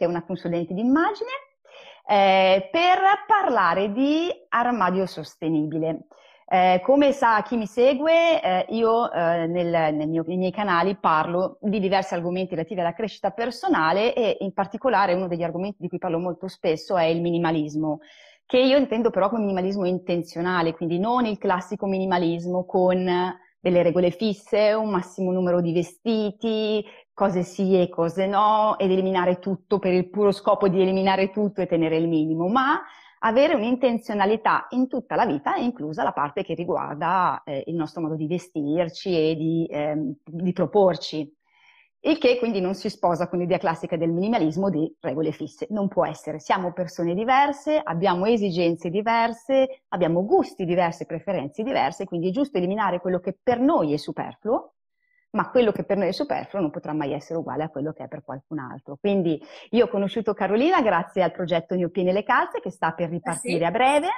[0.00, 1.28] che è una consulente d'immagine,
[2.08, 6.06] eh, per parlare di armadio sostenibile.
[6.46, 10.96] Eh, come sa chi mi segue, eh, io eh, nel, nel mio, nei miei canali
[10.96, 15.88] parlo di diversi argomenti relativi alla crescita personale e in particolare uno degli argomenti di
[15.88, 18.00] cui parlo molto spesso è il minimalismo,
[18.46, 24.10] che io intendo però come minimalismo intenzionale, quindi non il classico minimalismo con delle regole
[24.10, 26.82] fisse, un massimo numero di vestiti,
[27.20, 31.60] cose sì e cose no, ed eliminare tutto per il puro scopo di eliminare tutto
[31.60, 32.80] e tenere il minimo, ma
[33.18, 38.14] avere un'intenzionalità in tutta la vita, inclusa la parte che riguarda eh, il nostro modo
[38.14, 41.30] di vestirci e di, eh, di proporci
[42.04, 45.66] il che quindi non si sposa con l'idea classica del minimalismo di regole fisse.
[45.68, 46.38] Non può essere.
[46.38, 52.98] Siamo persone diverse, abbiamo esigenze diverse, abbiamo gusti diversi, preferenze diverse, quindi è giusto eliminare
[52.98, 54.76] quello che per noi è superfluo
[55.32, 58.04] ma quello che per noi è superfluo non potrà mai essere uguale a quello che
[58.04, 58.96] è per qualcun altro.
[59.00, 62.92] Quindi io ho conosciuto Carolina grazie al progetto Ne ho piene le calze che sta
[62.92, 63.64] per eh ripartire sì.
[63.64, 64.08] a breve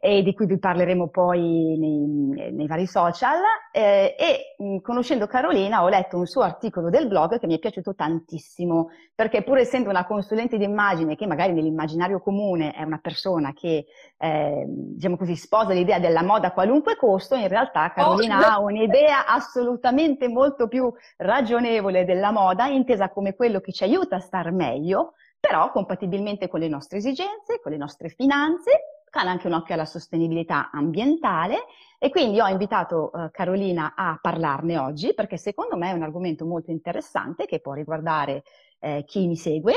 [0.00, 3.38] e di cui vi parleremo poi nei, nei vari social
[3.70, 7.58] eh, e mh, conoscendo Carolina ho letto un suo articolo del blog che mi è
[7.58, 12.98] piaciuto tantissimo perché pur essendo una consulente di immagine che magari nell'immaginario comune è una
[12.98, 13.84] persona che
[14.16, 18.44] eh, diciamo così sposa l'idea della moda a qualunque costo in realtà Carolina oh.
[18.44, 24.16] ha un'idea assolutamente molto molto più ragionevole della moda, intesa come quello che ci aiuta
[24.16, 29.48] a star meglio, però compatibilmente con le nostre esigenze, con le nostre finanze, con anche
[29.48, 31.64] un occhio alla sostenibilità ambientale.
[31.98, 36.46] E quindi ho invitato uh, Carolina a parlarne oggi perché secondo me è un argomento
[36.46, 38.42] molto interessante che può riguardare
[38.78, 39.74] eh, chi mi segue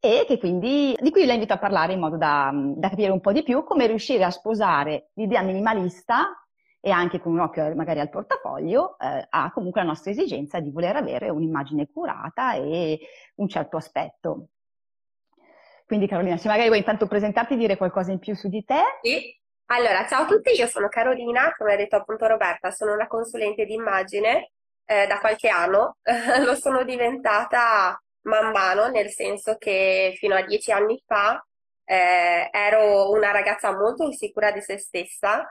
[0.00, 3.20] e che quindi, di cui la invito a parlare in modo da, da capire un
[3.20, 6.45] po' di più come riuscire a sposare l'idea minimalista
[6.80, 10.70] e anche con un occhio magari al portafoglio, eh, ha comunque la nostra esigenza di
[10.70, 13.00] voler avere un'immagine curata e
[13.36, 14.48] un certo aspetto.
[15.86, 18.82] Quindi Carolina, se magari vuoi intanto presentarti e dire qualcosa in più su di te.
[19.02, 23.06] Sì, allora ciao a tutti, io sono Carolina, come ha detto appunto Roberta, sono una
[23.06, 24.52] consulente di immagine
[24.84, 25.98] eh, da qualche anno,
[26.44, 31.44] lo sono diventata man mano, nel senso che fino a dieci anni fa
[31.84, 35.46] eh, ero una ragazza molto insicura di se stessa,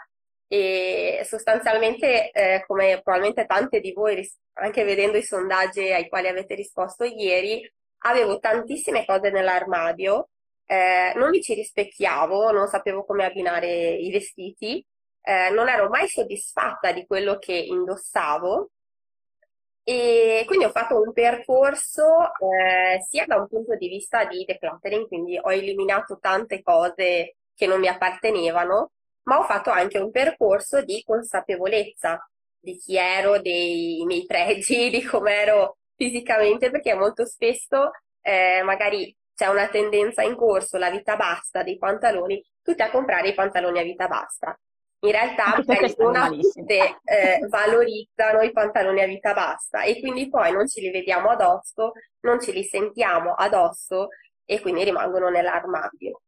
[0.48, 6.56] e sostanzialmente, eh, come probabilmente tante di voi, anche vedendo i sondaggi ai quali avete
[6.56, 7.70] risposto ieri,
[8.00, 10.30] avevo tantissime cose nell'armadio,
[10.66, 14.86] eh, non mi ci rispecchiavo, non sapevo come abbinare i vestiti,
[15.22, 18.70] eh, non ero mai soddisfatta di quello che indossavo.
[19.88, 22.04] E quindi ho fatto un percorso
[22.40, 27.68] eh, sia da un punto di vista di decluttering, quindi ho eliminato tante cose che
[27.68, 28.92] non mi appartenevano,
[29.26, 32.20] ma ho fatto anche un percorso di consapevolezza
[32.60, 37.92] di chi ero, dei miei pregi, di come ero fisicamente, perché molto spesso
[38.22, 43.30] eh, magari c'è una tendenza in corso, la vita basta, dei pantaloni, tutti a comprare
[43.30, 44.58] i pantaloni a vita basta.
[45.00, 45.64] In realtà
[45.98, 50.90] non tutte eh, valorizzano i pantaloni a vita basta e quindi poi non ce li
[50.90, 54.08] vediamo addosso, non ce li sentiamo addosso
[54.46, 56.22] e quindi rimangono nell'armadio.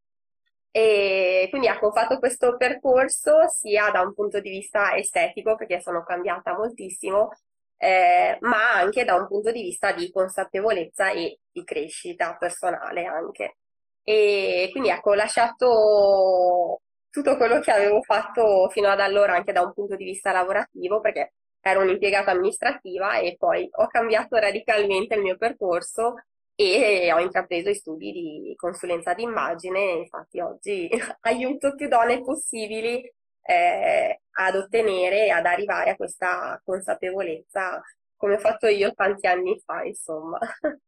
[0.72, 5.79] E quindi ecco, ho fatto questo percorso sia da un punto di vista estetico, perché
[5.81, 7.29] sono cambiata moltissimo,
[7.78, 13.57] eh, ma anche da un punto di vista di consapevolezza e di crescita personale anche.
[14.03, 19.61] E quindi ecco, ho lasciato tutto quello che avevo fatto fino ad allora anche da
[19.61, 25.22] un punto di vista lavorativo, perché ero un'impiegata amministrativa e poi ho cambiato radicalmente il
[25.22, 26.16] mio percorso
[26.59, 30.89] e ho intrapreso i studi di consulenza d'immagine, infatti oggi
[31.21, 33.01] aiuto più donne possibili
[33.43, 37.81] eh, ad ottenere e ad arrivare a questa consapevolezza
[38.15, 40.39] come ho fatto io tanti anni fa, insomma.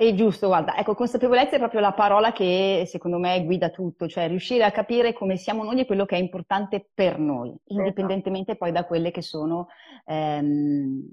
[0.00, 4.28] È giusto, guarda, ecco, consapevolezza è proprio la parola che secondo me guida tutto, cioè
[4.28, 8.72] riuscire a capire come siamo noi e quello che è importante per noi, indipendentemente poi
[8.72, 9.68] da quelle che sono
[10.06, 11.06] ehm,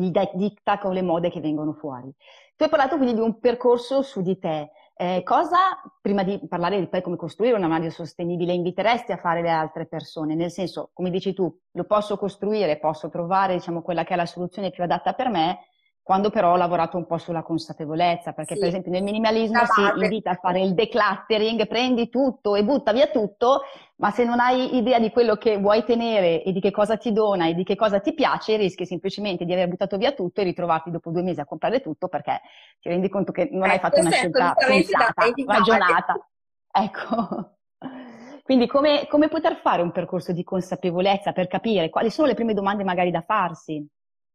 [0.00, 2.12] i diktat o le mode che vengono fuori.
[2.56, 4.70] Tu hai parlato quindi di un percorso su di te.
[4.94, 5.56] Eh, cosa,
[6.02, 9.86] prima di parlare di poi come costruire un armadio sostenibile, inviteresti a fare le altre
[9.86, 10.34] persone?
[10.34, 14.26] Nel senso, come dici tu, lo posso costruire, posso trovare, diciamo, quella che è la
[14.26, 15.60] soluzione più adatta per me,
[16.08, 18.60] quando però ho lavorato un po' sulla consapevolezza, perché sì.
[18.60, 23.08] per esempio nel minimalismo si invita a fare il decluttering, prendi tutto e butta via
[23.08, 23.64] tutto,
[23.96, 27.12] ma se non hai idea di quello che vuoi tenere e di che cosa ti
[27.12, 30.44] dona e di che cosa ti piace, rischi semplicemente di aver buttato via tutto e
[30.44, 32.40] ritrovarti dopo due mesi a comprare tutto perché
[32.80, 36.28] ti rendi conto che non eh, hai fatto una scelta pensata, ragionata.
[36.72, 37.56] Ecco.
[38.44, 42.54] Quindi come, come poter fare un percorso di consapevolezza per capire quali sono le prime
[42.54, 43.86] domande magari da farsi?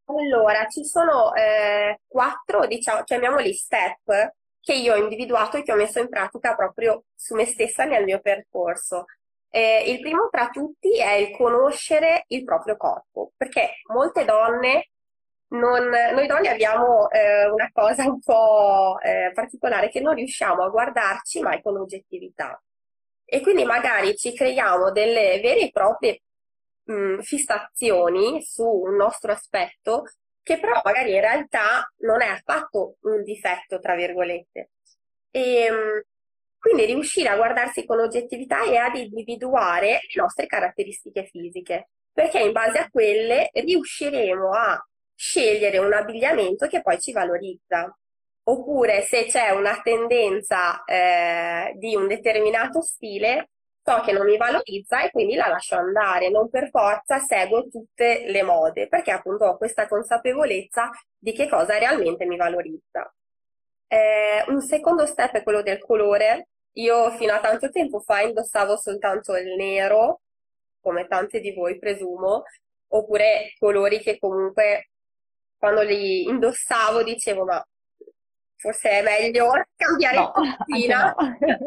[0.05, 5.75] Allora, ci sono eh, quattro, diciamo, chiamiamoli step, che io ho individuato e che ho
[5.75, 9.05] messo in pratica proprio su me stessa nel mio percorso.
[9.49, 14.89] Eh, il primo tra tutti è il conoscere il proprio corpo, perché molte donne,
[15.49, 20.69] non, noi donne abbiamo eh, una cosa un po' eh, particolare che non riusciamo a
[20.69, 22.61] guardarci mai con oggettività.
[23.25, 26.21] E quindi magari ci creiamo delle vere e proprie
[26.85, 30.03] mh, fissazioni su un nostro aspetto
[30.41, 34.71] che però magari in realtà non è affatto un difetto, tra virgolette.
[35.31, 36.01] E, mh,
[36.57, 42.51] quindi riuscire a guardarsi con oggettività e ad individuare le nostre caratteristiche fisiche, perché in
[42.51, 47.95] base a quelle riusciremo a scegliere un abbigliamento che poi ci valorizza.
[48.45, 53.51] Oppure se c'è una tendenza eh, di un determinato stile,
[53.83, 58.23] so che non mi valorizza e quindi la lascio andare, non per forza seguo tutte
[58.27, 63.13] le mode, perché appunto ho questa consapevolezza di che cosa realmente mi valorizza.
[63.87, 66.47] Eh, un secondo step è quello del colore.
[66.77, 70.21] Io fino a tanto tempo fa indossavo soltanto il nero,
[70.81, 72.43] come tante di voi presumo,
[72.87, 74.89] oppure colori che comunque
[75.57, 77.65] quando li indossavo dicevo ma
[78.55, 81.15] forse è meglio cambiare no, no.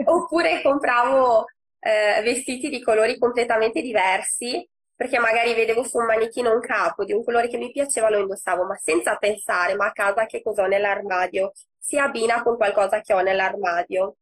[0.04, 1.46] oppure compravo
[1.86, 7.12] eh, vestiti di colori completamente diversi, perché magari vedevo su un manichino un capo di
[7.12, 10.64] un colore che mi piaceva, lo indossavo, ma senza pensare, ma a casa che cosa
[10.64, 14.16] ho nell'armadio, si abbina con qualcosa che ho nell'armadio.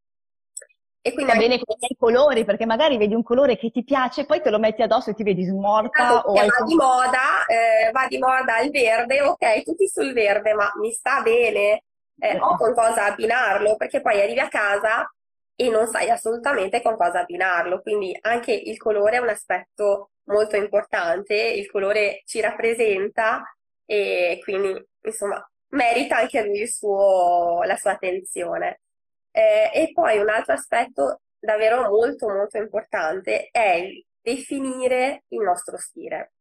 [1.00, 4.26] E quindi Va bene con i colori, perché magari vedi un colore che ti piace,
[4.26, 6.04] poi te lo metti addosso e ti vedi smorta.
[6.04, 6.48] Esatto, o va hai...
[6.66, 11.22] di moda, eh, va di moda il verde, ok, tutti sul verde, ma mi sta
[11.22, 11.84] bene,
[12.18, 15.08] eh, ho con cosa abbinarlo, perché poi arrivi a casa
[15.56, 17.80] e non sai assolutamente con cosa abbinarlo.
[17.80, 23.42] Quindi anche il colore è un aspetto molto importante, il colore ci rappresenta
[23.86, 28.80] e quindi insomma merita anche lui suo, la sua attenzione.
[29.30, 35.76] Eh, e poi un altro aspetto davvero molto molto importante è il definire il nostro
[35.76, 36.32] stile.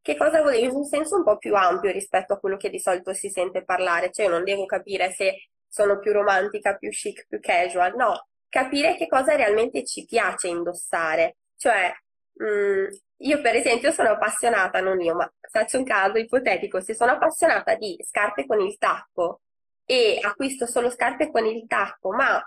[0.00, 0.66] Che cosa vuol dire?
[0.66, 3.64] In un senso un po' più ampio rispetto a quello che di solito si sente
[3.64, 8.26] parlare, cioè io non devo capire se sono più romantica, più chic, più casual, no,
[8.52, 11.36] capire che cosa realmente ci piace indossare.
[11.56, 11.90] Cioè,
[12.34, 12.86] mh, mm,
[13.24, 17.74] io per esempio sono appassionata, non io, ma faccio un caso ipotetico, se sono appassionata
[17.76, 19.40] di scarpe con il tacco
[19.86, 22.46] e acquisto solo scarpe con il tacco, ma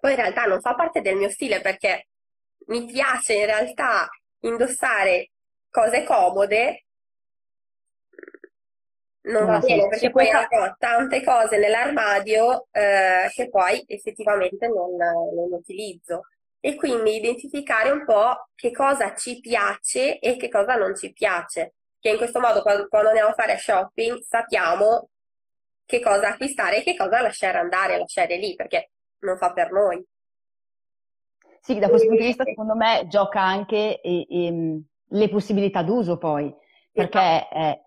[0.00, 2.08] poi in realtà non fa parte del mio stile perché
[2.66, 4.08] mi piace in realtà
[4.40, 5.30] indossare
[5.70, 6.86] cose comode,
[9.30, 15.52] non va bene perché poi ho tante cose nell'armadio eh, che poi effettivamente non, non,
[15.52, 16.26] utilizzo.
[16.62, 21.74] E quindi identificare un po' che cosa ci piace e che cosa non ci piace.
[21.98, 25.08] Che in questo modo quando, quando andiamo a fare shopping sappiamo
[25.86, 30.04] che cosa acquistare e che cosa lasciare andare, lasciare lì, perché non fa per noi.
[31.60, 34.80] Sì, da questo punto di vista secondo me gioca anche e, e,
[35.12, 36.54] le possibilità d'uso poi
[36.92, 37.82] perché eh,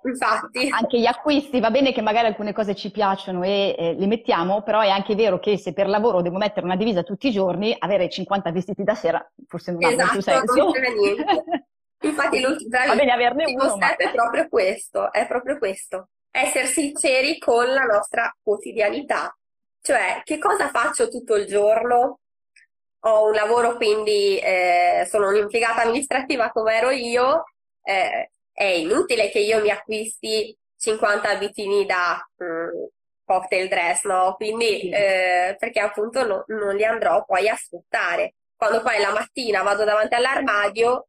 [0.72, 4.62] anche gli acquisti, va bene che magari alcune cose ci piacciono e eh, le mettiamo,
[4.62, 7.76] però è anche vero che se per lavoro devo mettere una divisa tutti i giorni,
[7.78, 10.54] avere 50 vestiti da sera forse non esatto, ha molto senso.
[10.56, 11.68] Non niente.
[12.04, 19.36] Infatti l'ultimo step è proprio questo, è proprio questo, essere sinceri con la nostra quotidianità.
[19.82, 22.20] Cioè, che cosa faccio tutto il giorno?
[23.06, 27.46] Ho un lavoro, quindi eh, sono un'impiegata amministrativa come ero io,
[27.84, 32.88] eh, è inutile che io mi acquisti 50 abitini da um,
[33.26, 34.36] cocktail dress, no?
[34.36, 38.36] Quindi, eh, perché appunto no, non li andrò poi a sfruttare.
[38.56, 41.08] Quando poi la mattina vado davanti all'armadio,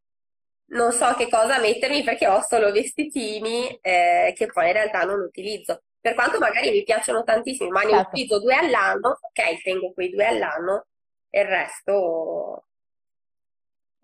[0.67, 5.21] non so che cosa mettermi perché ho solo vestitini eh, che poi in realtà non
[5.21, 5.83] utilizzo.
[6.01, 8.09] Per quanto magari mi piacciono tantissimo, ma ne certo.
[8.09, 10.87] utilizzo due all'anno, ok, tengo quei due all'anno
[11.31, 12.65] e il resto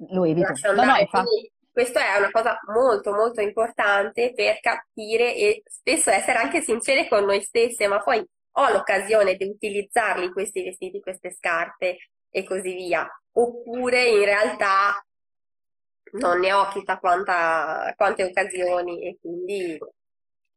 [0.09, 0.53] lo evito.
[0.75, 6.37] No, no, infatti, questo è una cosa molto molto importante per capire e spesso essere
[6.37, 8.23] anche sincere con noi stesse, ma poi
[8.53, 11.97] ho l'occasione di utilizzarli questi vestiti, queste scarpe
[12.29, 13.09] e così via.
[13.33, 15.03] Oppure in realtà
[16.13, 19.79] non ne ho chissà quanta, quante occasioni e quindi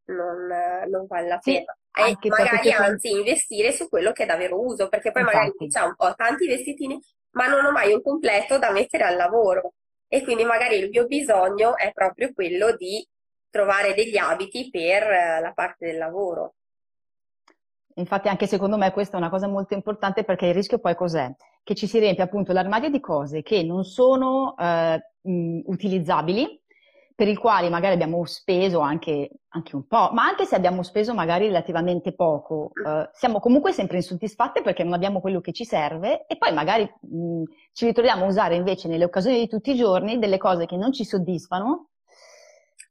[0.08, 0.48] non,
[0.90, 1.74] non vale la pena.
[1.94, 5.38] e magari anzi investire su quello che davvero uso, perché poi Infatti.
[5.38, 7.00] magari diciamo ho tanti vestitini,
[7.32, 9.76] ma non ho mai un completo da mettere al lavoro.
[10.14, 13.04] E quindi magari il mio bisogno è proprio quello di
[13.50, 16.54] trovare degli abiti per eh, la parte del lavoro.
[17.96, 21.34] Infatti anche secondo me questa è una cosa molto importante perché il rischio poi cos'è?
[21.64, 25.02] Che ci si riempie appunto l'armadio di cose che non sono eh,
[25.66, 26.62] utilizzabili,
[27.16, 31.14] per il quale magari abbiamo speso anche, anche, un po', ma anche se abbiamo speso
[31.14, 36.26] magari relativamente poco, eh, siamo comunque sempre insoddisfatte perché non abbiamo quello che ci serve
[36.28, 37.44] e poi magari mh,
[37.74, 40.92] ci ritroviamo a usare invece nelle occasioni di tutti i giorni delle cose che non
[40.92, 41.90] ci soddisfano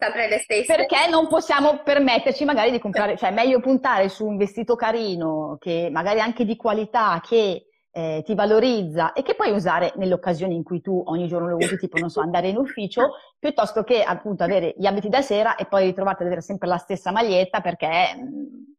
[0.02, 0.74] sempre le stesse.
[0.74, 5.88] Perché non possiamo permetterci magari di comprare, cioè meglio puntare su un vestito carino, che
[5.92, 10.62] magari anche di qualità, che eh, ti valorizza e che puoi usare nelle occasioni in
[10.62, 14.42] cui tu ogni giorno lo usi, tipo non so, andare in ufficio, piuttosto che appunto
[14.42, 18.14] avere gli abiti da sera e poi ritrovate ad avere sempre la stessa maglietta perché
[18.16, 18.71] mh,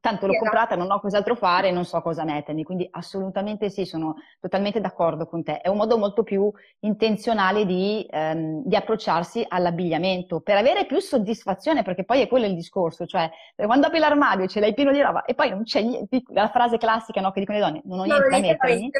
[0.00, 4.16] tanto l'ho comprata, non ho cos'altro fare, non so cosa mettermi, quindi assolutamente sì, sono
[4.40, 5.58] totalmente d'accordo con te.
[5.58, 11.82] È un modo molto più intenzionale di, ehm, di approcciarsi all'abbigliamento per avere più soddisfazione,
[11.82, 15.24] perché poi è quello il discorso, cioè quando apri l'armadio ce l'hai pieno di roba
[15.24, 18.04] e poi non c'è niente, la frase classica no, che dicono le donne, non ho
[18.04, 18.90] niente da mettermi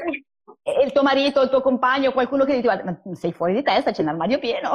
[0.62, 3.62] e il tuo marito, il tuo compagno, qualcuno che ti dice ma sei fuori di
[3.62, 4.72] testa, c'è un armadio pieno.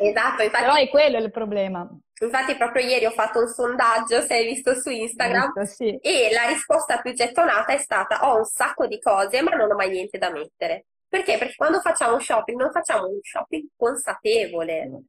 [0.00, 0.64] Esatto, infatti.
[0.64, 1.88] Però è quello il problema.
[2.20, 5.98] Infatti proprio ieri ho fatto un sondaggio, se hai visto su Instagram, visto, sì.
[6.02, 9.74] e la risposta più gettonata è stata ho un sacco di cose ma non ho
[9.74, 10.86] mai niente da mettere.
[11.08, 11.38] Perché?
[11.38, 15.02] Perché quando facciamo shopping non facciamo un shopping consapevole.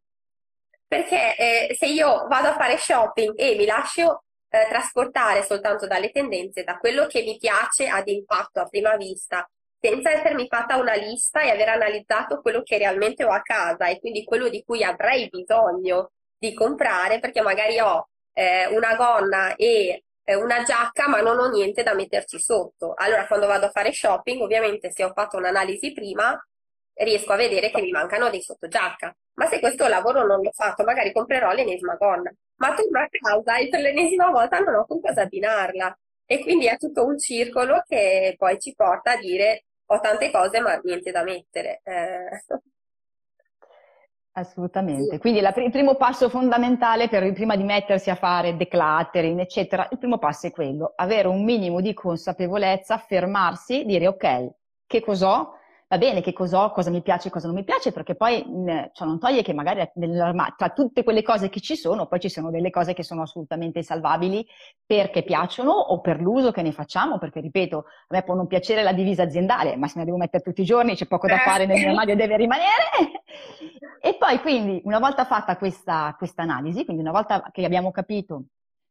[0.88, 6.10] Perché eh, se io vado a fare shopping e mi lascio eh, trasportare soltanto dalle
[6.12, 9.48] tendenze, da quello che mi piace ad impatto a prima vista,
[9.80, 14.00] senza essermi fatta una lista e aver analizzato quello che realmente ho a casa e
[14.00, 20.04] quindi quello di cui avrei bisogno di comprare, perché magari ho eh, una gonna e
[20.24, 22.94] eh, una giacca, ma non ho niente da metterci sotto.
[22.96, 26.40] Allora, quando vado a fare shopping, ovviamente se ho fatto un'analisi prima,
[26.94, 29.16] riesco a vedere che mi mancano dei sottogiacca.
[29.36, 32.32] Ma se questo lavoro non l'ho fatto, magari comprerò l'ennesima gonna.
[32.58, 35.98] Ma torno a casa e per l'ennesima volta non ho con cosa abbinarla.
[36.26, 40.60] E quindi è tutto un circolo che poi ci porta a dire ho tante cose
[40.60, 41.82] ma niente da mettere.
[41.84, 42.44] Eh.
[44.34, 45.18] Assolutamente.
[45.18, 49.98] Quindi la, il primo passo fondamentale per, prima di mettersi a fare decluttering, eccetera, il
[49.98, 54.50] primo passo è quello, avere un minimo di consapevolezza, fermarsi, dire ok,
[54.86, 55.59] che cos'ho,
[55.90, 58.46] va bene che cosa ho, cosa mi piace e cosa non mi piace, perché poi
[58.94, 59.90] cioè, non toglie che magari
[60.56, 63.82] tra tutte quelle cose che ci sono, poi ci sono delle cose che sono assolutamente
[63.82, 64.46] salvabili
[64.86, 68.84] perché piacciono o per l'uso che ne facciamo, perché ripeto, a me può non piacere
[68.84, 71.38] la divisa aziendale, ma se me la devo mettere tutti i giorni, c'è poco da
[71.38, 73.24] eh, fare nel mio armadio, deve rimanere.
[74.00, 78.44] e poi quindi, una volta fatta questa, questa analisi, quindi una volta che abbiamo capito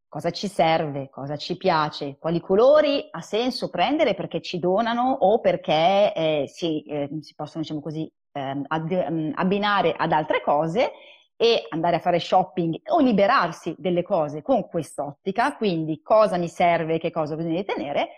[0.09, 5.41] cosa ci serve, cosa ci piace, quali colori ha senso prendere perché ci donano o
[5.41, 10.93] perché eh, si, eh, si, possono, diciamo così, eh, abbinare ad altre cose
[11.37, 16.99] e andare a fare shopping o liberarsi delle cose con quest'ottica, quindi cosa mi serve,
[16.99, 18.09] che cosa bisogna tenere,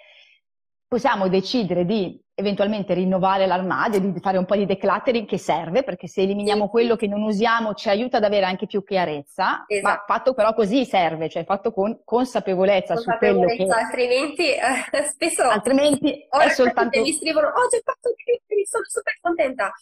[0.90, 6.08] possiamo decidere di eventualmente rinnovare l'armadio, di fare un po' di decluttering che serve, perché
[6.08, 9.86] se eliminiamo quello che non usiamo ci aiuta ad avere anche più chiarezza, esatto.
[9.86, 13.80] ma fatto però così serve, cioè fatto con consapevolezza, consapevolezza su quello che...
[13.80, 15.44] altrimenti eh, spesso...
[15.44, 17.00] Altrimenti è soltanto...
[17.00, 19.72] Mi scrivono, oh, ho fatto decluttering, sono super contenta.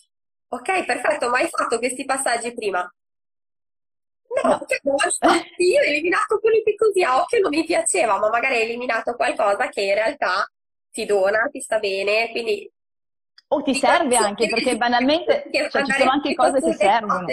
[0.48, 2.80] Ok, perfetto, ma hai fatto questi passaggi prima?
[4.42, 4.66] No, no.
[4.66, 4.80] Cioè,
[5.56, 9.14] io ho eliminato quello che così a occhio non mi piaceva, ma magari hai eliminato
[9.14, 10.46] qualcosa che in realtà
[10.99, 12.71] ti dona, ti sta bene, quindi...
[13.50, 17.25] O ti serve anche, perché banalmente cioè, ci sono anche cose che servono.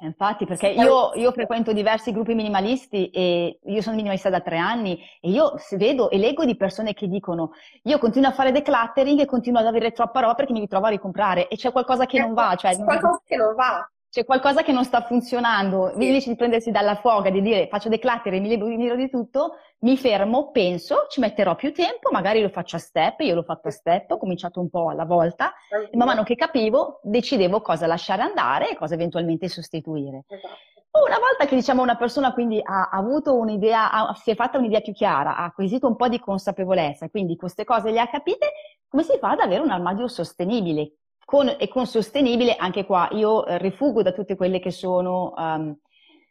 [0.00, 4.96] Infatti, perché io, io, frequento diversi gruppi minimalisti e io sono minimalista da tre anni
[5.20, 7.50] e io vedo e leggo di persone che dicono
[7.82, 10.90] io continuo a fare decluttering e continuo ad avere troppa roba perché mi ritrovo a
[10.90, 12.54] ricomprare e c'è qualcosa che non va.
[12.56, 16.06] Cioè, c'è qualcosa che non va c'è qualcosa che non sta funzionando, sì.
[16.06, 20.50] invece di prendersi dalla foga, di dire faccio decluttering, mi libero di tutto, mi fermo,
[20.50, 24.10] penso, ci metterò più tempo, magari lo faccio a step, io l'ho fatto a step,
[24.10, 25.52] ho cominciato un po' alla volta,
[25.90, 30.24] e man mano che capivo decidevo cosa lasciare andare e cosa eventualmente sostituire.
[30.26, 30.56] Esatto.
[30.90, 34.80] Una volta che diciamo una persona quindi ha avuto un'idea, ha, si è fatta un'idea
[34.80, 38.52] più chiara, ha acquisito un po' di consapevolezza, quindi queste cose le ha capite,
[38.88, 40.94] come si fa ad avere un armadio sostenibile?
[41.28, 45.76] Con, e con sostenibile, anche qua io eh, rifugo da tutte quelle che sono um,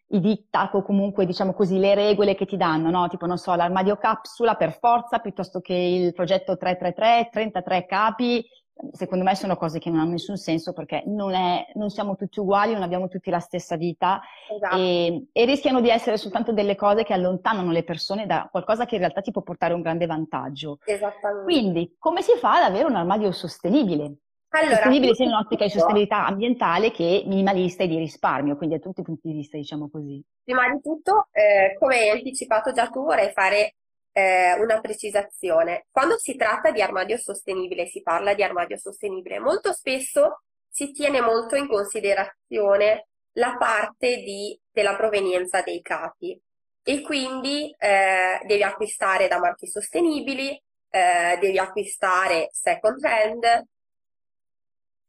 [0.07, 3.07] i diktat o comunque diciamo così le regole che ti danno, no?
[3.07, 8.43] tipo non so l'armadio capsula per forza piuttosto che il progetto 333, 33 capi
[8.91, 12.39] secondo me sono cose che non hanno nessun senso perché non, è, non siamo tutti
[12.39, 14.19] uguali, non abbiamo tutti la stessa vita
[14.51, 14.77] esatto.
[14.77, 18.95] e, e, rischiano di essere soltanto delle cose che allontanano le persone da qualcosa che
[18.95, 20.79] in realtà ti può portare un grande vantaggio.
[20.85, 21.43] Esattamente.
[21.43, 24.21] Quindi, come si fa ad avere un armadio sostenibile?
[24.49, 28.81] Allora, sostenibile sia in un'ottica di sostenibilità ambientale che minimalista e di risparmio, quindi da
[28.81, 30.23] tutti i punti di vista, diciamo così.
[30.43, 33.75] Prima di tutto, eh, come hai anticipato già tu, vorrei fare
[34.13, 35.85] eh, una precisazione.
[35.91, 41.21] Quando si tratta di armadio sostenibile, si parla di armadio sostenibile, molto spesso si tiene
[41.21, 46.39] molto in considerazione la parte di, della provenienza dei capi
[46.83, 50.49] e quindi eh, devi acquistare da marchi sostenibili,
[50.89, 53.67] eh, devi acquistare second hand,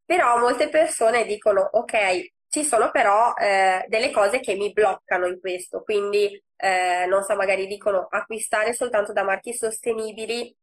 [0.09, 5.39] però molte persone dicono ok, ci sono però eh, delle cose che mi bloccano in
[5.39, 10.57] questo, quindi eh, non so, magari dicono acquistare soltanto da marchi sostenibili,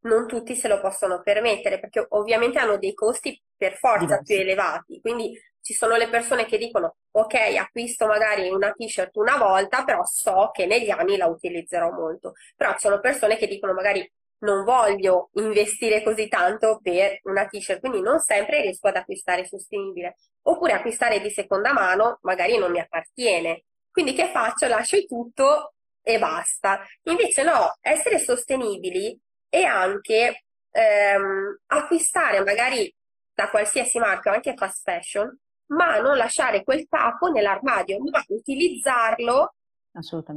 [0.00, 4.24] non tutti se lo possono permettere perché ovviamente hanno dei costi per forza Diversi.
[4.24, 9.36] più elevati, quindi ci sono le persone che dicono ok, acquisto magari una t-shirt una
[9.36, 13.74] volta, però so che negli anni la utilizzerò molto, però ci sono persone che dicono
[13.74, 19.46] magari non voglio investire così tanto per una t-shirt, quindi non sempre riesco ad acquistare
[19.46, 20.16] sostenibile.
[20.42, 23.64] Oppure acquistare di seconda mano magari non mi appartiene.
[23.90, 24.66] Quindi che faccio?
[24.68, 26.80] Lascio tutto e basta.
[27.04, 29.18] Invece no, essere sostenibili
[29.48, 32.94] è anche ehm, acquistare magari
[33.34, 39.54] da qualsiasi marchio, anche fast fashion, ma non lasciare quel capo nell'armadio, ma utilizzarlo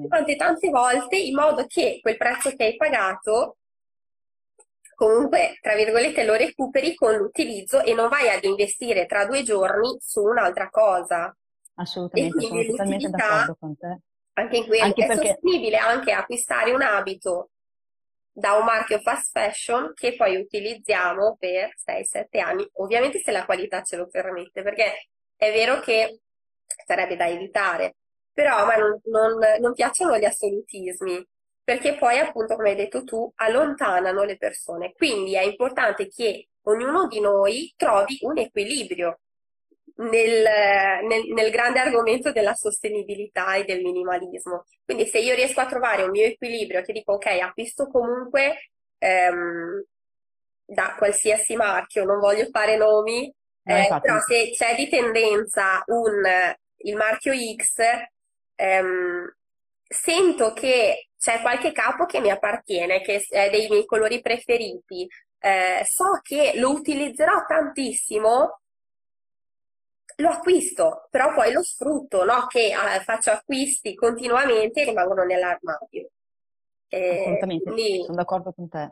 [0.08, 3.58] tante tante volte in modo che quel prezzo che hai pagato
[5.01, 9.98] comunque, tra virgolette, lo recuperi con l'utilizzo e non vai ad investire tra due giorni
[10.00, 11.36] su un'altra cosa.
[11.75, 14.00] Assolutamente, sono totalmente d'accordo con te.
[14.34, 15.27] Anche in cui anche è perché...
[15.29, 17.50] sostenibile anche acquistare un abito
[18.31, 23.81] da un marchio fast fashion che poi utilizziamo per 6-7 anni, ovviamente se la qualità
[23.81, 26.22] ce lo permette, perché è vero che
[26.86, 27.96] sarebbe da evitare,
[28.31, 31.27] però non, non, non piacciono gli assolutismi,
[31.71, 34.91] perché poi appunto, come hai detto tu, allontanano le persone.
[34.91, 39.22] Quindi è importante che ognuno di noi trovi un equilibrio
[39.96, 40.43] nel,
[41.07, 44.65] nel, nel, grande argomento della sostenibilità e del minimalismo.
[44.83, 49.81] Quindi se io riesco a trovare un mio equilibrio che dico ok, acquisto comunque ehm,
[50.65, 56.22] da qualsiasi marchio, non voglio fare nomi, eh, però se c'è di tendenza un,
[56.79, 57.79] il marchio X,
[58.55, 59.35] ehm,
[59.87, 65.07] sento che c'è qualche capo che mi appartiene, che è dei miei colori preferiti,
[65.38, 68.62] eh, so che lo utilizzerò tantissimo,
[70.16, 72.48] lo acquisto, però poi lo sfrutto, no?
[72.48, 76.10] Che eh, faccio acquisti continuamente e rimangono nell'armadio.
[76.88, 78.01] Eh, Assolutamente, quindi...
[78.03, 78.90] sono d'accordo con te.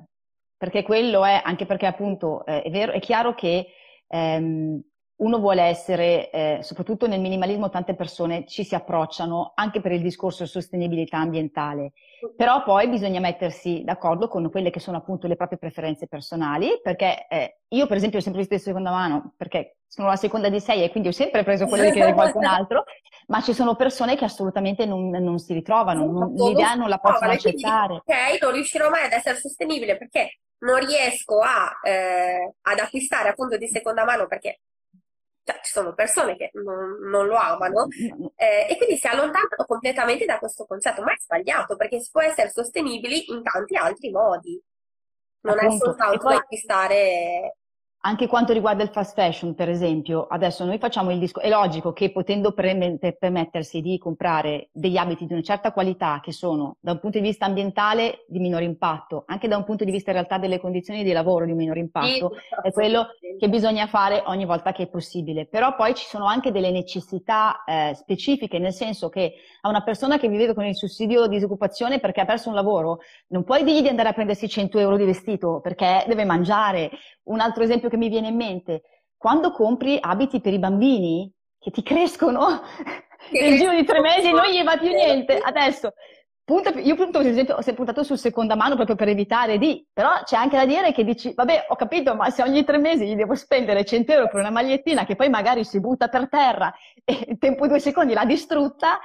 [0.55, 3.73] Perché quello è, anche perché appunto eh, è vero, è chiaro che
[4.05, 4.79] ehm,
[5.19, 10.01] uno vuole essere, eh, soprattutto nel minimalismo tante persone ci si approcciano anche per il
[10.01, 11.91] discorso sostenibilità ambientale,
[12.35, 17.27] però poi bisogna mettersi d'accordo con quelle che sono appunto le proprie preferenze personali, perché
[17.27, 20.61] eh, io per esempio ho sempre visto di seconda mano, perché sono la seconda di
[20.61, 22.85] sei e quindi ho sempre preso quello di qualcun altro,
[23.27, 27.31] ma ci sono persone che assolutamente non, non si ritrovano, non, l'idea non la possono
[27.31, 27.95] accettare.
[27.95, 33.57] Ok, non riuscirò mai ad essere sostenibile perché non riesco a, eh, ad acquistare appunto
[33.57, 34.59] di seconda mano perché
[35.49, 37.87] cioè, ci sono persone che non, non lo amano
[38.35, 42.21] eh, e quindi si allontanano completamente da questo concetto, ma è sbagliato perché si può
[42.21, 44.61] essere sostenibili in tanti altri modi.
[45.41, 45.75] Non Appunto.
[45.75, 46.35] è soltanto poi...
[46.35, 47.57] acquistare
[48.01, 51.91] anche quanto riguarda il fast fashion, per esempio, adesso noi facciamo il discorso, è logico
[51.91, 56.99] che potendo permettersi di comprare degli abiti di una certa qualità, che sono da un
[56.99, 60.37] punto di vista ambientale di minore impatto, anche da un punto di vista in realtà
[60.37, 62.31] delle condizioni di lavoro di minore impatto,
[62.61, 63.07] è quello
[63.37, 65.45] che bisogna fare ogni volta che è possibile.
[65.45, 70.17] Però poi ci sono anche delle necessità eh, specifiche, nel senso che a una persona
[70.17, 73.81] che vive con il sussidio di disoccupazione perché ha perso un lavoro, non puoi dirgli
[73.81, 76.91] di andare a prendersi 100 euro di vestito perché deve mangiare
[77.23, 78.83] un altro esempio che mi viene in mente,
[79.17, 82.61] quando compri abiti per i bambini che ti crescono
[83.31, 85.93] nel giro di tre mesi non gli va più niente, adesso
[86.49, 89.85] punta, io punto, per esempio, ho sempre puntato sul seconda mano proprio per evitare di,
[89.93, 93.05] però c'è anche da dire che dici, vabbè, ho capito, ma se ogni tre mesi
[93.05, 96.73] gli devo spendere 100 euro per una magliettina che poi magari si butta per terra
[97.03, 98.99] e in tempo di due secondi l'ha distrutta,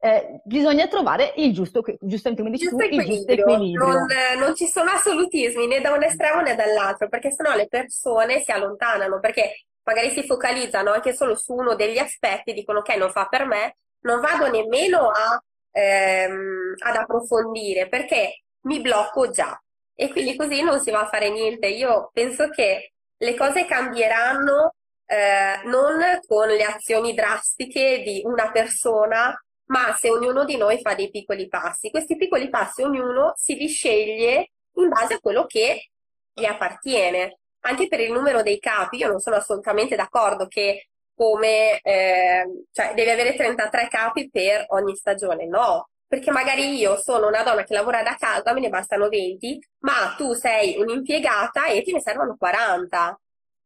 [0.00, 3.86] eh, bisogna trovare il giusto, giustamente come dici tu, il giusto equilibrio.
[3.86, 4.06] Non,
[4.38, 8.52] non, ci sono assolutismi né da un estremo né dall'altro, perché sennò le persone si
[8.52, 13.26] allontanano, perché magari si focalizzano anche solo su uno degli aspetti, dicono ok, non fa
[13.26, 19.60] per me, non vado nemmeno a, ehm, ad approfondire, perché mi blocco già.
[19.94, 21.66] E quindi così non si va a fare niente.
[21.66, 24.74] Io penso che le cose cambieranno
[25.06, 29.36] eh, non con le azioni drastiche di una persona,
[29.68, 31.90] ma se ognuno di noi fa dei piccoli passi.
[31.90, 35.90] Questi piccoli passi ognuno si risceglie in base a quello che
[36.32, 37.38] gli appartiene.
[37.60, 42.94] Anche per il numero dei capi, io non sono assolutamente d'accordo che come eh, cioè
[42.94, 47.74] devi avere 33 capi per ogni stagione, no, perché magari io sono una donna che
[47.74, 52.36] lavora da casa, me ne bastano 20, ma tu sei un'impiegata e te ne servono
[52.38, 53.20] 40.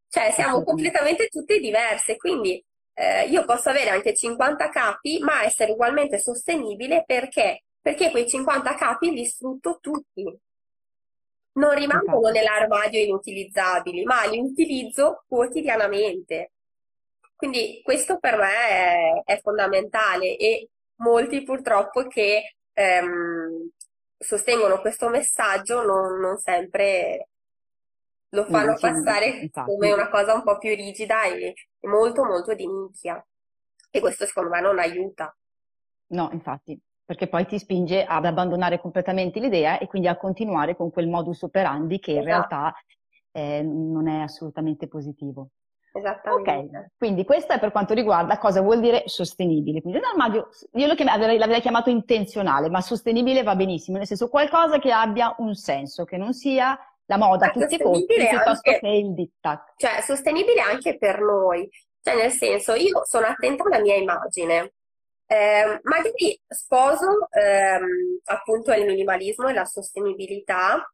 [0.09, 2.63] Cioè siamo completamente tutte diverse, quindi
[2.95, 7.65] eh, io posso avere anche 50 capi, ma essere ugualmente sostenibile perché?
[7.81, 10.25] Perché quei 50 capi li sfrutto tutti.
[11.55, 16.53] Non rimangono nell'armadio inutilizzabili, ma li utilizzo quotidianamente.
[17.37, 23.71] Quindi questo per me è, è fondamentale e molti purtroppo che ehm,
[24.17, 27.29] sostengono questo messaggio non, non sempre
[28.35, 29.71] lo fanno sì, passare infatti.
[29.71, 33.25] come una cosa un po' più rigida e, molto molto di nicchia.
[33.91, 35.35] E questo secondo me non aiuta.
[36.09, 40.91] No, infatti, perché poi ti spinge ad abbandonare completamente l'idea e quindi a continuare con
[40.91, 42.31] quel modus operandi che in esatto.
[42.31, 42.75] realtà
[43.33, 45.49] eh, non è assolutamente positivo.
[45.95, 46.79] Esattamente.
[46.79, 49.83] Ok, quindi questo è per quanto riguarda cosa vuol dire sostenibile.
[49.83, 54.79] Quindi l'armadio, io lo chiam- l'avrei chiamato intenzionale, ma sostenibile va benissimo, nel senso qualcosa
[54.79, 56.79] che abbia un senso, che non sia
[57.13, 59.75] la moda a tutti i costi piuttosto anche, che il diktat.
[59.77, 61.69] Cioè, sostenibile anche per noi.
[62.01, 64.73] Cioè, nel senso, io sono attenta alla mia immagine.
[65.27, 70.93] Eh, magari sposo ehm, appunto il minimalismo e la sostenibilità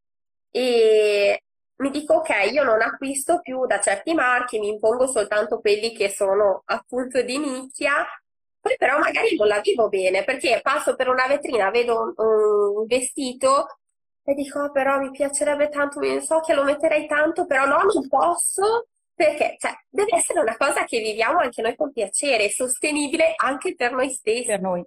[0.50, 1.42] e
[1.76, 6.08] mi dico ok, io non acquisto più da certi marchi, mi impongo soltanto quelli che
[6.10, 8.06] sono appunto di nicchia,
[8.60, 12.12] poi però magari non la vivo bene perché passo per una vetrina, vedo un,
[12.76, 13.78] un vestito
[14.28, 18.08] e dico, oh, però mi piacerebbe tanto, so che lo metterei tanto, però no, non
[18.08, 23.74] posso, perché cioè, deve essere una cosa che viviamo anche noi con piacere, sostenibile anche
[23.74, 24.44] per noi stessi.
[24.44, 24.84] Per noi,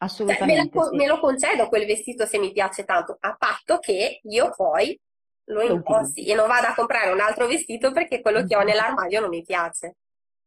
[0.00, 0.70] assolutamente.
[0.70, 0.96] Cioè, me, sì.
[0.96, 5.00] me, lo concedo quel vestito se mi piace tanto, a patto che io poi
[5.44, 9.20] lo imposti e non vado a comprare un altro vestito perché quello che ho nell'armadio
[9.20, 9.96] non mi piace.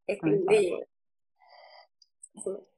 [0.06, 0.86] E quindi...
[2.36, 2.76] Sì.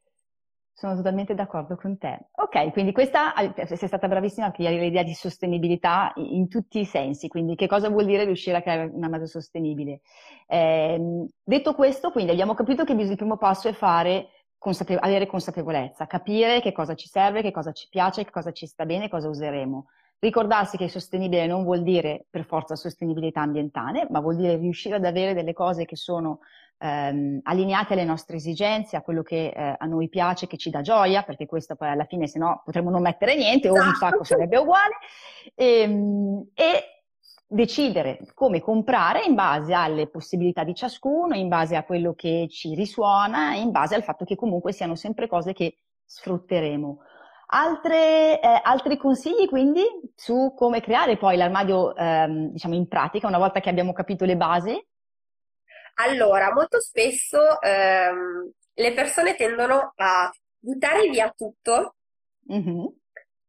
[0.79, 2.27] Sono totalmente d'accordo con te.
[2.37, 3.33] Ok, quindi questa
[3.65, 7.89] sei stata bravissima a creare l'idea di sostenibilità in tutti i sensi, quindi che cosa
[7.89, 9.99] vuol dire riuscire a creare una mezza sostenibile?
[10.47, 16.07] Eh, detto questo, quindi abbiamo capito che il primo passo è fare consapevo- avere consapevolezza,
[16.07, 19.27] capire che cosa ci serve, che cosa ci piace, che cosa ci sta bene, cosa
[19.27, 19.87] useremo.
[20.19, 25.03] Ricordarsi che sostenibile non vuol dire per forza sostenibilità ambientale, ma vuol dire riuscire ad
[25.03, 26.39] avere delle cose che sono
[26.79, 30.81] ehm, allineate alle nostre esigenze, a quello che eh, a noi piace, che ci dà
[30.81, 34.23] gioia, perché questo poi alla fine se no potremmo non mettere niente o un sacco
[34.23, 34.95] sarebbe uguale,
[35.55, 36.83] e, ehm, e
[37.51, 42.75] decidere come comprare in base alle possibilità di ciascuno, in base a quello che ci
[42.75, 46.99] risuona, in base al fatto che comunque siano sempre cose che sfrutteremo.
[47.51, 49.81] Altre, eh, altri consigli quindi
[50.15, 54.37] su come creare poi l'armadio ehm, diciamo in pratica una volta che abbiamo capito le
[54.37, 54.87] basi?
[56.01, 61.95] Allora, molto spesso ehm, le persone tendono a buttare via tutto
[62.51, 62.85] mm-hmm.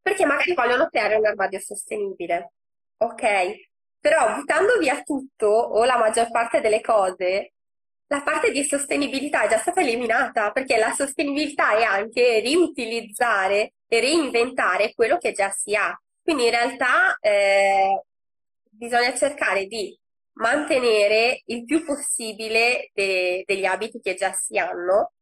[0.03, 2.53] perché magari vogliono creare un armadio sostenibile.
[2.99, 3.69] Ok,
[4.01, 7.53] però buttando via tutto o la maggior parte delle cose,
[8.09, 14.01] la parte di sostenibilità è già stata eliminata perché la sostenibilità è anche riutilizzare e
[14.01, 15.97] reinventare quello che già si ha.
[16.21, 18.03] Quindi in realtà eh,
[18.71, 19.97] bisogna cercare di
[20.35, 25.12] mantenere il più possibile de- degli abiti che già si hanno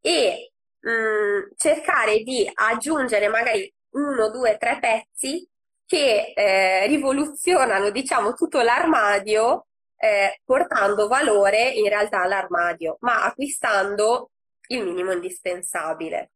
[0.00, 5.46] e mh, mm, cercare di aggiungere magari uno, due, tre pezzi
[5.86, 14.30] che eh, rivoluzionano, diciamo, tutto l'armadio eh, portando valore in realtà all'armadio, ma acquistando
[14.68, 16.30] il minimo indispensabile.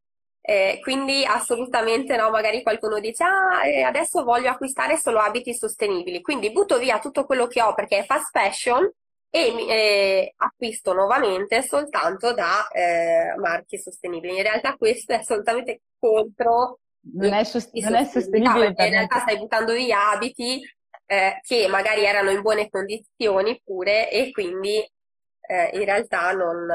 [0.49, 6.21] Eh, quindi assolutamente no, magari qualcuno dice ah, eh, adesso voglio acquistare solo abiti sostenibili,
[6.21, 8.89] quindi butto via tutto quello che ho perché è fast fashion
[9.29, 14.37] e eh, acquisto nuovamente soltanto da eh, marchi sostenibili.
[14.37, 16.79] In realtà questo è assolutamente contro
[17.15, 20.61] non è, sost- non è sostenibile perché in realtà stai buttando via abiti
[21.07, 26.69] eh, che magari erano in buone condizioni pure e quindi eh, in realtà non,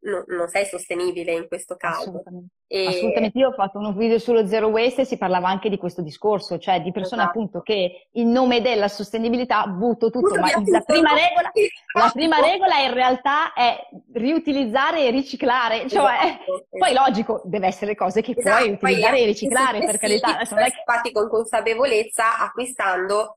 [0.00, 2.02] no, non sei sostenibile in questo caso.
[2.02, 2.54] Assolutamente.
[2.66, 2.86] E...
[2.86, 3.38] Assolutamente.
[3.38, 6.58] Io ho fatto uno video sullo zero waste e si parlava anche di questo discorso,
[6.58, 7.38] cioè di persone esatto.
[7.38, 10.70] appunto che in nome della sostenibilità butto tutto, Butto ma tutto.
[10.70, 11.50] La, prima regola,
[11.94, 17.08] la prima regola in realtà è riutilizzare e riciclare, cioè esatto, poi esatto.
[17.08, 18.56] logico, deve essere cose che esatto.
[18.56, 20.38] puoi utilizzare poi, e riciclare per carità.
[20.38, 23.36] Adesso infatti con consapevolezza acquistando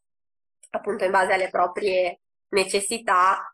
[0.70, 3.54] appunto in base alle proprie necessità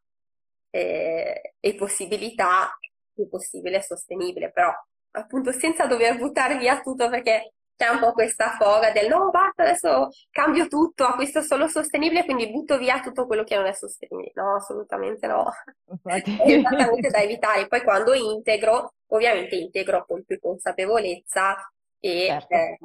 [0.69, 2.78] eh, e possibilità
[3.19, 4.71] più possibile sostenibile, però
[5.12, 9.63] appunto senza dover buttare via tutto perché c'è un po' questa foga del no, basta,
[9.63, 14.32] adesso cambio tutto, acquisto solo sostenibile, quindi butto via tutto quello che non è sostenibile.
[14.36, 15.49] No, assolutamente no.
[15.89, 16.38] Infatti.
[16.38, 17.67] È esattamente da evitare.
[17.67, 21.55] Poi quando integro, ovviamente integro con più consapevolezza
[22.01, 22.25] e...
[22.27, 22.53] Certo.
[22.53, 22.77] Eh,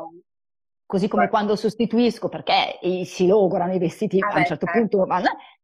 [0.87, 4.99] Così come quando sostituisco perché si logorano i vestiti ah, a un certo certo.
[4.99, 5.07] punto,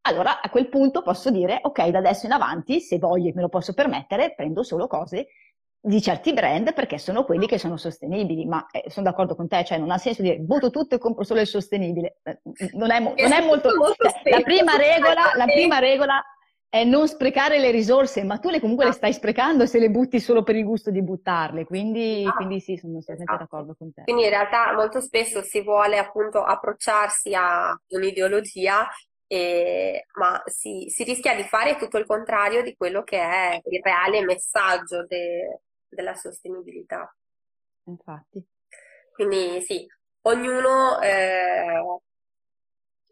[0.02, 3.42] allora a quel punto posso dire ok, da adesso in avanti, se voglio e me
[3.42, 5.28] lo posso permettere, prendo solo cose
[5.83, 9.64] di certi brand perché sono quelli che sono sostenibili, ma eh, sono d'accordo con te,
[9.64, 12.40] cioè non ha senso dire butto tutto e compro solo il sostenibile, eh,
[12.74, 13.70] non è, mo- non è molto...
[13.70, 16.22] Cioè, la, prima regola, la prima regola
[16.70, 20.20] è non sprecare le risorse, ma tu le comunque le stai sprecando se le butti
[20.20, 23.38] solo per il gusto di buttarle, quindi, ah, quindi sì, sono assolutamente esatto.
[23.38, 24.02] d'accordo con te.
[24.04, 28.88] Quindi in realtà molto spesso si vuole appunto approcciarsi a un'ideologia
[29.33, 33.80] eh, ma si, si, rischia di fare tutto il contrario di quello che è il
[33.80, 37.12] reale messaggio de, della sostenibilità.
[37.85, 38.44] Infatti.
[39.12, 39.87] Quindi sì,
[40.22, 41.80] ognuno eh,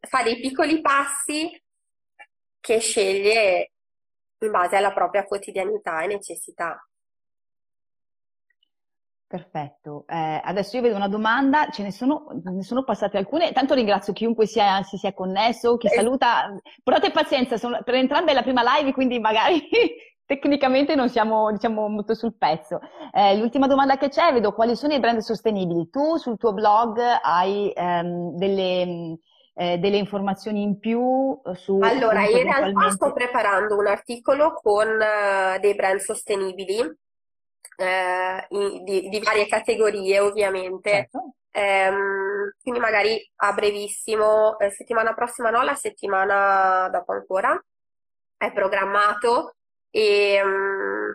[0.00, 1.50] fa dei piccoli passi
[2.60, 3.72] che sceglie
[4.38, 6.80] in base alla propria quotidianità e necessità.
[9.28, 13.74] Perfetto, eh, adesso io vedo una domanda, ce ne sono, ne sono passate alcune, tanto
[13.74, 15.90] ringrazio chiunque sia, si sia connesso, chi eh.
[15.90, 16.48] saluta,
[16.82, 19.68] portate pazienza, sono, per entrambe è la prima live, quindi magari
[20.24, 22.80] tecnicamente non siamo diciamo, molto sul pezzo.
[23.12, 25.90] Eh, l'ultima domanda che c'è, vedo quali sono i brand sostenibili.
[25.90, 29.18] Tu sul tuo blog hai ehm, delle,
[29.58, 31.80] eh, delle, informazioni in più su...
[31.82, 36.78] Allora, in realtà sto preparando un articolo con uh, dei brand sostenibili
[37.76, 40.90] eh, in, di, di, varie categorie ovviamente.
[40.90, 41.34] Certo.
[41.50, 47.60] Ehm, quindi magari a brevissimo, eh, settimana prossima no, la settimana dopo ancora,
[48.36, 49.56] è programmato
[49.90, 51.12] e, um,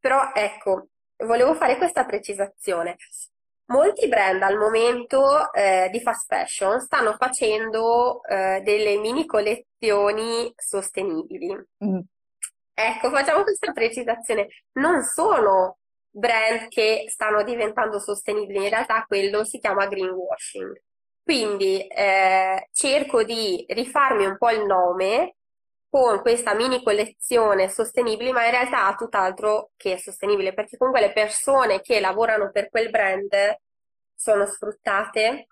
[0.00, 2.96] però ecco, volevo fare questa precisazione.
[3.66, 11.52] Molti brand al momento eh, di fast fashion stanno facendo eh, delle mini collezioni sostenibili.
[11.84, 11.98] Mm.
[12.72, 14.48] Ecco, facciamo questa precisazione.
[14.72, 20.82] Non sono brand che stanno diventando sostenibili, in realtà quello si chiama greenwashing.
[21.22, 25.35] Quindi eh, cerco di rifarmi un po' il nome
[25.96, 31.10] con questa mini collezione sostenibile, ma in realtà ha tutt'altro che sostenibile, perché comunque le
[31.14, 33.30] persone che lavorano per quel brand
[34.14, 35.46] sono sfruttate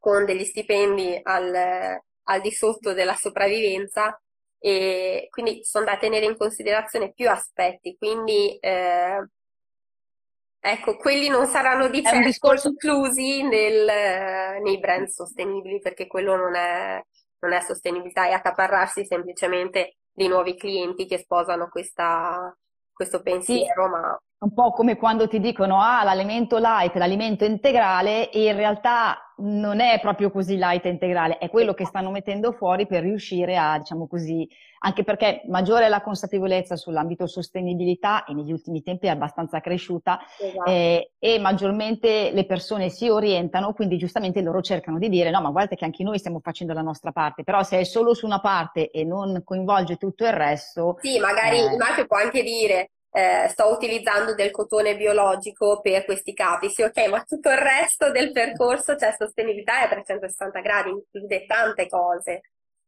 [0.00, 4.18] con degli stipendi al, al di sotto della sopravvivenza
[4.58, 9.28] e quindi sono da tenere in considerazione più aspetti, quindi eh,
[10.58, 12.68] ecco, quelli non saranno di certo discorso...
[12.68, 13.84] inclusi nel,
[14.62, 17.04] nei brand sostenibili perché quello non è,
[17.40, 22.56] non è sostenibilità, è accaparrarsi semplicemente di nuovi clienti che sposano questa,
[22.92, 23.90] questo pensiero, sì.
[23.90, 29.32] ma un po' come quando ti dicono ah, l'alimento light, l'alimento integrale, e in realtà
[29.38, 33.56] non è proprio così light e integrale, è quello che stanno mettendo fuori per riuscire
[33.56, 34.48] a, diciamo così,
[34.80, 40.20] anche perché maggiore è la consapevolezza sull'ambito sostenibilità e negli ultimi tempi è abbastanza cresciuta
[40.38, 40.70] esatto.
[40.70, 45.50] eh, e maggiormente le persone si orientano, quindi giustamente loro cercano di dire no, ma
[45.50, 48.40] guardate che anche noi stiamo facendo la nostra parte, però se è solo su una
[48.40, 50.98] parte e non coinvolge tutto il resto...
[51.00, 51.72] Sì, magari eh...
[51.72, 56.68] il marchio può anche dire eh, sto utilizzando del cotone biologico per questi capi.
[56.68, 61.46] Sì, ok, ma tutto il resto del percorso, cioè sostenibilità è a 360 gradi, include
[61.46, 62.42] tante cose.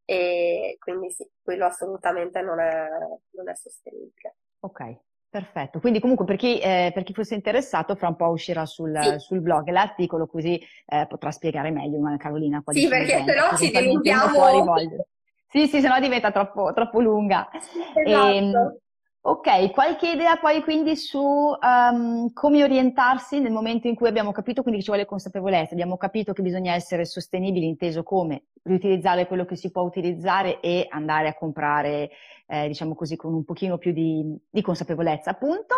[0.05, 2.89] E quindi sì, quello assolutamente non è,
[3.31, 4.37] non è sostenibile.
[4.61, 4.97] Ok,
[5.31, 8.99] Perfetto, quindi comunque per chi, eh, per chi, fosse interessato fra un po' uscirà sul,
[8.99, 9.19] sì.
[9.19, 13.71] sul blog l'articolo così eh, potrà spiegare meglio Carolina quali Sì, perché se no ci
[13.71, 14.75] dilunghiamo.
[15.47, 17.51] Sì, sì, se no diventa troppo, troppo lunga.
[17.53, 17.99] Esatto.
[18.09, 18.79] E, ehm,
[19.29, 24.63] Ok, qualche idea poi quindi su um, come orientarsi nel momento in cui abbiamo capito
[24.63, 29.55] quindi ci vuole consapevolezza, abbiamo capito che bisogna essere sostenibili, inteso come riutilizzare quello che
[29.55, 32.09] si può utilizzare e andare a comprare,
[32.47, 35.75] eh, diciamo così, con un pochino più di, di consapevolezza, appunto,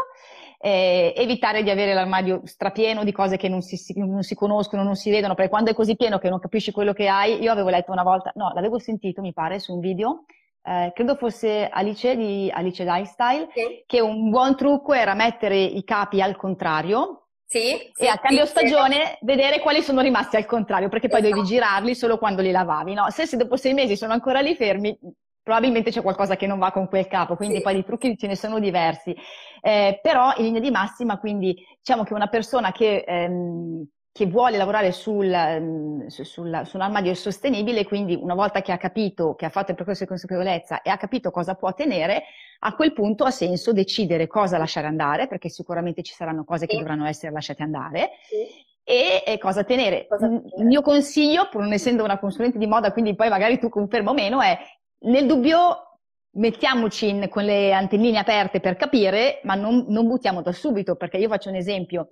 [0.60, 4.94] eh, evitare di avere l'armadio strapieno di cose che non si, non si, conoscono, non
[4.94, 7.68] si vedono, perché quando è così pieno che non capisci quello che hai, io avevo
[7.68, 10.24] letto una volta, no, l'avevo sentito, mi pare, su un video,
[10.70, 13.82] eh, credo fosse Alice di Alice Lifestyle, sì.
[13.86, 17.16] che un buon trucco era mettere i capi al contrario.
[17.44, 21.34] Sì, e a cambio sì, stagione vedere quali sono rimasti al contrario, perché poi esatto.
[21.34, 22.94] devi girarli solo quando li lavavi.
[22.94, 23.10] No?
[23.10, 24.96] Se, se, dopo sei mesi sono ancora lì fermi,
[25.42, 28.36] probabilmente c'è qualcosa che non va con quel capo, quindi poi i trucchi ce ne
[28.36, 29.12] sono diversi.
[29.60, 34.56] Eh, però in linea di massima, quindi diciamo che una persona che ehm, che vuole
[34.56, 39.70] lavorare sul, mm, sul, sull'armadio sostenibile, quindi una volta che ha capito, che ha fatto
[39.70, 42.24] il percorso di consapevolezza e ha capito cosa può tenere,
[42.60, 46.76] a quel punto ha senso decidere cosa lasciare andare, perché sicuramente ci saranno cose che
[46.76, 48.10] dovranno essere lasciate andare.
[48.28, 48.68] Sì.
[48.82, 50.06] E, e, cosa tenere.
[50.08, 50.48] Cosa tenere.
[50.58, 54.10] Il mio consiglio, pur non essendo una consulente di moda, quindi poi magari tu confermo
[54.10, 54.58] o meno, è
[55.02, 55.90] nel dubbio
[56.32, 61.16] mettiamoci in, con le antennine aperte per capire, ma non, non buttiamo da subito, perché
[61.16, 62.08] io faccio un esempio.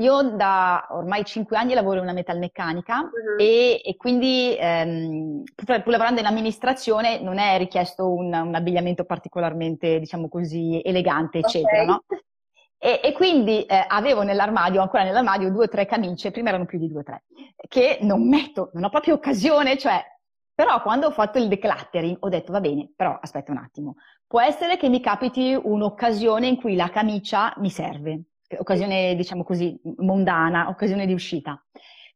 [0.00, 3.38] Io da ormai cinque anni lavoro in una metalmeccanica uh-huh.
[3.38, 9.04] e, e, quindi ehm, pur, pur, lavorando in amministrazione non è richiesto un, un abbigliamento
[9.04, 11.86] particolarmente, diciamo così, elegante, eccetera, okay.
[11.86, 12.04] no?
[12.82, 16.78] E, e, quindi eh, avevo nell'armadio, ancora nell'armadio, due o tre camicie, prima erano più
[16.78, 17.24] di due o tre,
[17.68, 20.02] che non metto, non ho proprio occasione, cioè,
[20.54, 24.40] però quando ho fatto il decluttering ho detto, va bene, però aspetta un attimo, può
[24.40, 28.22] essere che mi capiti un'occasione in cui la camicia mi serve,
[28.58, 31.62] occasione, diciamo così, mondana, occasione di uscita.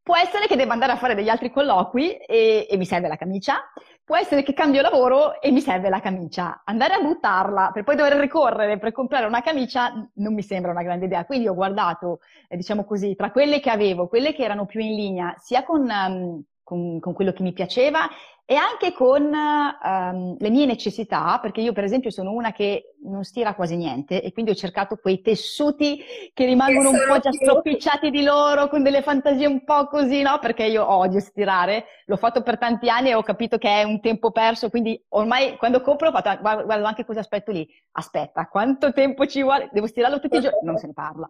[0.05, 3.15] Può essere che debba andare a fare degli altri colloqui e, e mi serve la
[3.15, 3.71] camicia.
[4.03, 6.61] Può essere che cambio lavoro e mi serve la camicia.
[6.63, 10.83] Andare a buttarla per poi dover ricorrere per comprare una camicia non mi sembra una
[10.83, 11.25] grande idea.
[11.25, 14.93] Quindi ho guardato, eh, diciamo così, tra quelle che avevo, quelle che erano più in
[14.93, 18.09] linea, sia con, um, con, con quello che mi piaceva
[18.47, 23.23] e anche con um, le mie necessità, perché io per esempio sono una che non
[23.23, 25.99] stira quasi niente e quindi ho cercato quei tessuti
[26.31, 30.37] che rimangono un po' già stropicciati di loro, con delle fantasie un po' così, no?
[30.39, 33.99] Perché io odio stirare, l'ho fatto per tanti anni e ho capito che è un
[33.99, 39.25] tempo perso, quindi ormai quando compro fatto, guardo anche questo aspetto lì, aspetta, quanto tempo
[39.25, 39.69] ci vuole?
[39.71, 40.59] Devo stirarlo tutti i giorni?
[40.61, 41.27] Non se ne parla.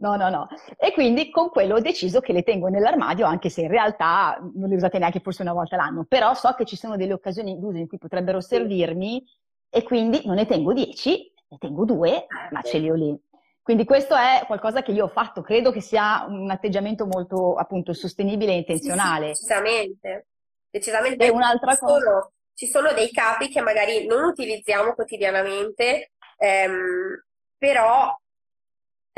[0.00, 0.48] No, no, no.
[0.78, 4.68] E quindi con quello ho deciso che le tengo nell'armadio, anche se in realtà non
[4.70, 6.04] le usate neanche forse una volta l'anno.
[6.08, 9.22] Però so che ci sono delle occasioni d'uso in cui potrebbero servirmi
[9.68, 13.14] e quindi non ne tengo dieci, ne tengo due, ah, ma ce li ho lì.
[13.62, 17.92] Quindi questo è qualcosa che io ho fatto, credo che sia un atteggiamento molto appunto
[17.92, 19.34] sostenibile e intenzionale.
[19.34, 20.26] Sì, sì, decisamente.
[20.70, 21.24] Decisamente.
[21.26, 21.98] E un'altra ci cosa.
[21.98, 27.22] Sono, ci sono dei capi che magari non utilizziamo quotidianamente, ehm,
[27.58, 28.16] però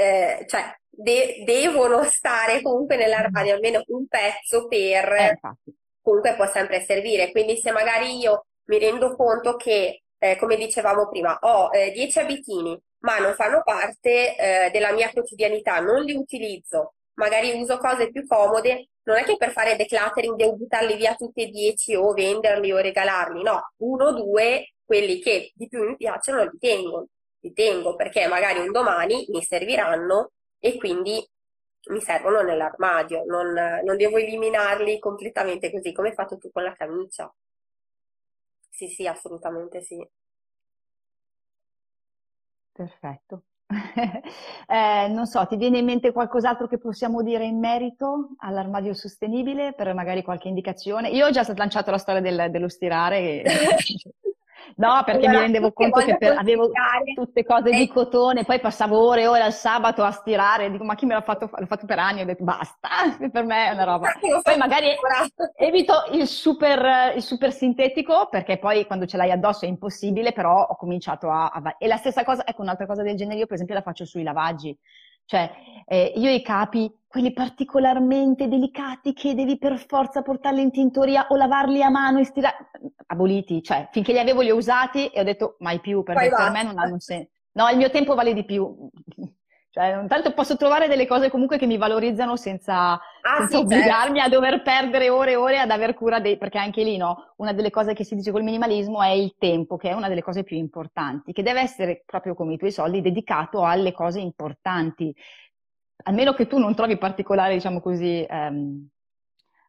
[0.03, 5.41] eh, cioè, de- devono stare comunque nell'armadio almeno un pezzo per eh,
[6.01, 7.31] comunque può sempre servire.
[7.31, 12.23] Quindi se magari io mi rendo conto che, eh, come dicevamo prima, ho 10 eh,
[12.23, 18.11] abitini, ma non fanno parte eh, della mia quotidianità, non li utilizzo, magari uso cose
[18.11, 22.13] più comode, non è che per fare decluttering devo buttarli via tutti e 10 o
[22.13, 27.09] venderli o regalarli, no, uno o due, quelli che di più mi piacciono, li tengo
[27.43, 31.25] li tengo perché magari un domani mi serviranno e quindi
[31.91, 36.75] mi servono nell'armadio, non, non devo eliminarli completamente così come hai fatto tu con la
[36.75, 37.33] camicia.
[38.71, 40.07] Sì, sì, assolutamente sì.
[42.73, 43.43] Perfetto.
[44.69, 49.73] eh, non so, ti viene in mente qualcos'altro che possiamo dire in merito all'armadio sostenibile
[49.73, 51.09] per magari qualche indicazione?
[51.11, 53.43] Io ho già lanciato la storia del, dello stirare.
[53.43, 53.43] Che...
[54.77, 56.71] No, perché allora, mi rendevo conto che per, avevo
[57.15, 60.95] tutte cose di cotone, poi passavo ore e ore al sabato a stirare, dico ma
[60.95, 61.51] chi me l'ha fatto?
[61.53, 62.89] L'ho fatto per anni, ho detto basta,
[63.31, 64.13] per me è una roba.
[64.43, 64.89] Poi magari
[65.57, 70.67] evito il super, il super sintetico, perché poi quando ce l'hai addosso è impossibile, però
[70.67, 71.77] ho cominciato a, a...
[71.79, 74.23] E la stessa cosa, ecco un'altra cosa del genere, io per esempio la faccio sui
[74.23, 74.77] lavaggi.
[75.25, 75.51] Cioè,
[75.87, 81.37] eh, io i capi, quelli particolarmente delicati che devi per forza portarli in tintoria o
[81.37, 82.71] lavarli a mano e stirare,
[83.07, 83.63] aboliti.
[83.63, 86.51] Cioè, finché li avevo li ho usati e ho detto mai più, perché Poi per
[86.51, 87.31] me non hanno senso.
[87.53, 88.91] No, il mio tempo vale di più.
[89.73, 93.01] Cioè, intanto posso trovare delle cose comunque che mi valorizzano senza, ah,
[93.39, 94.37] senza sì, obbligarmi certo.
[94.37, 96.37] a dover perdere ore e ore ad aver cura dei...
[96.37, 99.79] Perché anche lì, no, una delle cose che si dice col minimalismo è il tempo,
[99.79, 103.01] che è una delle cose più importanti, che deve essere, proprio come i tuoi soldi,
[103.01, 105.17] dedicato alle cose importanti.
[106.05, 108.87] Almeno che tu non trovi particolare, diciamo così, um,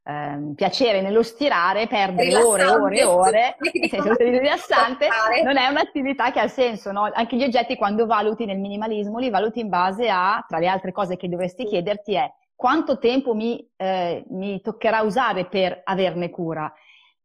[0.03, 3.55] ehm, piacere nello stirare, perdere ore e ore e ore,
[4.17, 5.07] rilassante,
[5.43, 7.09] non è un'attività che ha senso, no?
[7.13, 10.91] Anche gli oggetti quando valuti nel minimalismo li valuti in base a, tra le altre
[10.91, 16.71] cose che dovresti chiederti è quanto tempo mi, eh, mi toccherà usare per averne cura.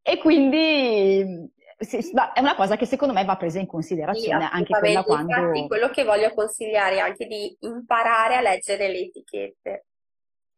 [0.03, 5.05] E quindi è una cosa che secondo me va presa in considerazione sì, anche quella
[5.05, 5.33] quando...
[5.33, 9.87] Infatti quello che voglio consigliare è anche di imparare a leggere le etichette.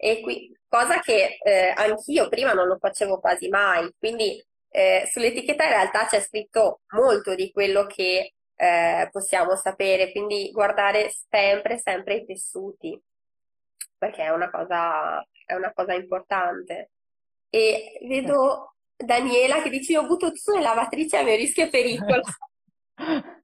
[0.03, 5.65] E qui, cosa che eh, anch'io prima non lo facevo quasi mai, quindi eh, sull'etichetta
[5.65, 12.15] in realtà c'è scritto molto di quello che eh, possiamo sapere, quindi guardare sempre, sempre
[12.17, 12.99] i tessuti,
[13.99, 16.93] perché è una cosa, è una cosa importante.
[17.51, 22.23] E vedo Daniela che dice io butto tutto in lavatrice a mio rischio e pericolo.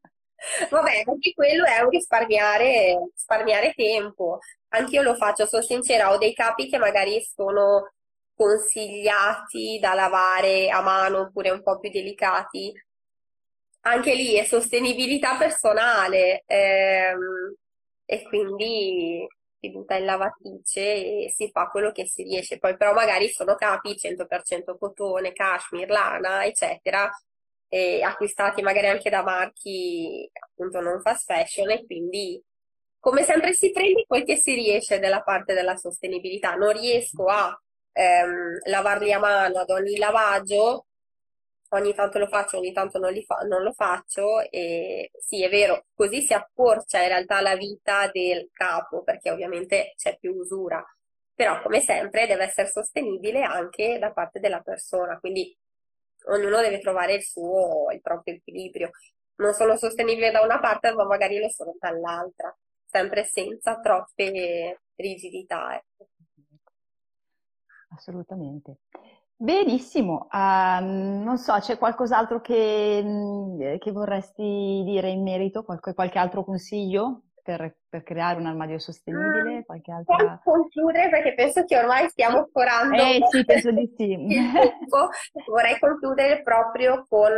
[0.71, 4.39] Vabbè, anche quello è un risparmiare, risparmiare tempo.
[4.69, 7.93] Anch'io lo faccio, sono sincera, ho dei capi che magari sono
[8.35, 12.73] consigliati da lavare a mano oppure un po' più delicati.
[13.83, 17.55] Anche lì è sostenibilità personale ehm,
[18.05, 19.27] e quindi
[19.61, 22.59] si butta in lavatrice e si fa quello che si riesce.
[22.59, 27.09] Poi però magari sono capi 100% cotone, cashmere, lana, eccetera,
[28.03, 32.43] acquistati magari anche da marchi appunto non fast fashion e quindi
[33.07, 36.57] come sempre si prende quel che si riesce della parte della sostenibilità.
[36.57, 37.57] Non riesco a
[37.93, 40.87] ehm, lavarli a mano ad ogni lavaggio,
[41.69, 44.41] ogni tanto lo faccio, ogni tanto non, fa- non, lo faccio.
[44.51, 49.93] E sì, è vero, così si accorcia in realtà la vita del capo perché ovviamente
[49.97, 50.85] c'è più usura,
[51.33, 55.57] però come sempre deve essere sostenibile anche da parte della persona, quindi
[56.27, 58.91] ognuno deve trovare il suo, il proprio equilibrio.
[59.37, 62.53] Non sono sostenibile da una parte, ma magari lo sono dall'altra,
[62.97, 65.75] sempre senza troppe rigidità.
[65.75, 66.09] Ecco.
[67.91, 68.79] Assolutamente.
[69.39, 75.63] Benissimo, um, non so, c'è qualcos'altro che, mm, che, vorresti dire in merito?
[75.63, 79.59] Qualche, qualche altro consiglio per, per, creare un armadio sostenibile?
[79.59, 80.41] Mm, qualche altra...
[80.43, 84.17] concludere perché penso che ormai stiamo forando eh, sì, penso di sì.
[85.47, 87.31] Vorrei concludere proprio con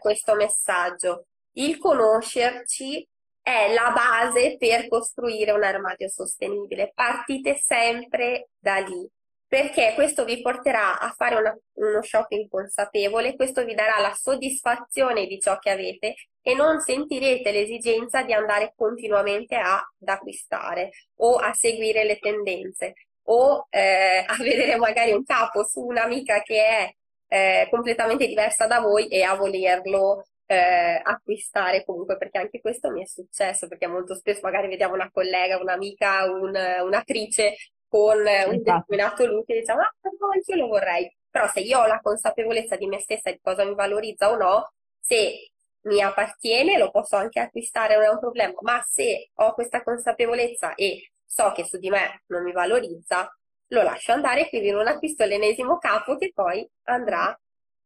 [0.00, 1.26] questo messaggio.
[1.52, 3.08] Il conoscerci
[3.44, 6.92] è la base per costruire un armadio sostenibile.
[6.94, 9.06] Partite sempre da lì
[9.46, 15.26] perché questo vi porterà a fare una, uno shopping consapevole, questo vi darà la soddisfazione
[15.26, 21.52] di ciò che avete e non sentirete l'esigenza di andare continuamente ad acquistare o a
[21.52, 26.94] seguire le tendenze o eh, a vedere magari un capo su un'amica che è
[27.28, 30.24] eh, completamente diversa da voi e a volerlo
[30.54, 35.10] eh, acquistare comunque perché anche questo mi è successo perché molto spesso magari vediamo una
[35.10, 37.54] collega, un'amica, un, un'attrice
[37.88, 38.56] con un esatto.
[38.56, 41.12] determinato look e diciamo, ah, no, anch'io lo vorrei.
[41.30, 44.72] Però se io ho la consapevolezza di me stessa di cosa mi valorizza o no,
[45.00, 45.50] se
[45.82, 50.74] mi appartiene lo posso anche acquistare, non è un problema, ma se ho questa consapevolezza
[50.74, 53.28] e so che su di me non mi valorizza,
[53.68, 57.36] lo lascio andare e quindi non acquisto l'ennesimo capo che poi andrà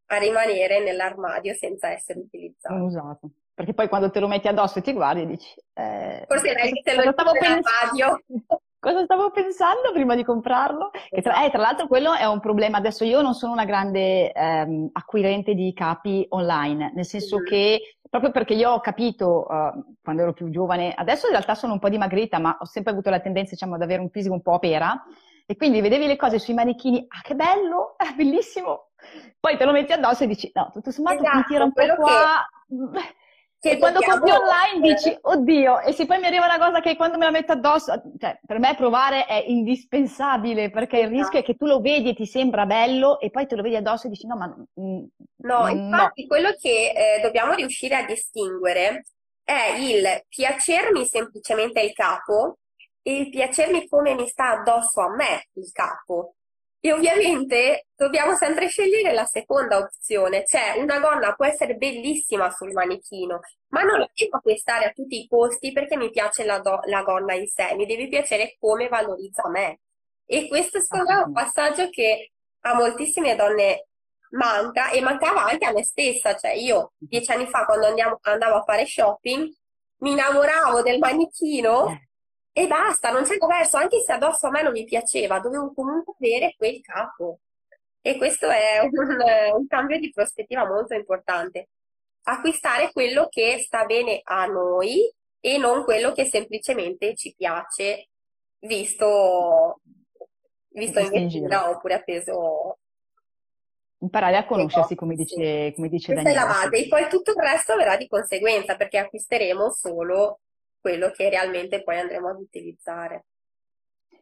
[0.09, 2.83] a rimanere nell'armadio senza essere utilizzato.
[2.83, 3.31] usato.
[3.55, 5.55] Perché poi quando te lo metti addosso e ti guardi dici...
[5.75, 8.23] Eh, Forse lei che te lo stavo pensando.
[8.81, 10.91] cosa stavo pensando prima di comprarlo?
[11.21, 14.91] Tra, eh, tra, l'altro quello è un problema, adesso io non sono una grande ehm,
[14.93, 17.47] acquirente di capi online, nel senso mm-hmm.
[17.47, 21.75] che proprio perché io ho capito uh, quando ero più giovane, adesso in realtà sono
[21.75, 24.41] un po' dimagrita, ma ho sempre avuto la tendenza diciamo, ad avere un fisico un
[24.41, 25.05] po' a pera
[25.45, 28.91] e quindi vedevi le cose sui manichini, ah che bello, è bellissimo,
[29.41, 31.95] poi te lo metti addosso e dici no, tutto sommato esatto, mi tira un po'
[31.97, 32.47] qua...
[32.69, 33.17] Che
[33.61, 36.95] che e quando compri online dici, oddio, e se poi mi arriva una cosa che
[36.95, 41.43] quando me la metto addosso, cioè, per me provare è indispensabile, perché il rischio è
[41.43, 44.11] che tu lo vedi e ti sembra bello, e poi te lo vedi addosso e
[44.11, 44.47] dici, no, ma...
[44.47, 45.05] Mm,
[45.39, 46.29] no, infatti no.
[46.29, 49.07] quello che eh, dobbiamo riuscire a distinguere
[49.43, 52.59] è il piacermi semplicemente il capo
[53.03, 56.35] e il piacermi come mi sta addosso a me il capo.
[56.81, 62.73] E ovviamente dobbiamo sempre scegliere la seconda opzione, cioè una gonna può essere bellissima sul
[62.73, 66.81] manichino, ma non la devo acquistare a tutti i costi perché mi piace la, do-
[66.85, 69.81] la gonna in sé, mi deve piacere come valorizza me.
[70.25, 73.89] E questo secondo me è un passaggio che a moltissime donne
[74.31, 78.57] manca e mancava anche a me stessa, cioè io dieci anni fa quando andiamo, andavo
[78.57, 79.49] a fare shopping
[80.01, 82.08] mi innamoravo del manichino eh
[82.59, 86.15] e basta, non c'è verso, anche se addosso a me non mi piaceva, dovevo comunque
[86.19, 87.39] avere quel capo.
[88.01, 88.91] E questo è un,
[89.57, 91.69] un cambio di prospettiva molto importante.
[92.25, 98.09] Acquistare quello che sta bene a noi e non quello che semplicemente ci piace,
[98.59, 99.81] visto,
[100.71, 102.79] visto in vettura oppure appeso
[104.01, 107.41] imparare a conoscersi, come dice, come dice Questa è la base, e poi tutto il
[107.41, 110.41] resto verrà di conseguenza, perché acquisteremo solo
[110.81, 113.27] quello che realmente poi andremo ad utilizzare.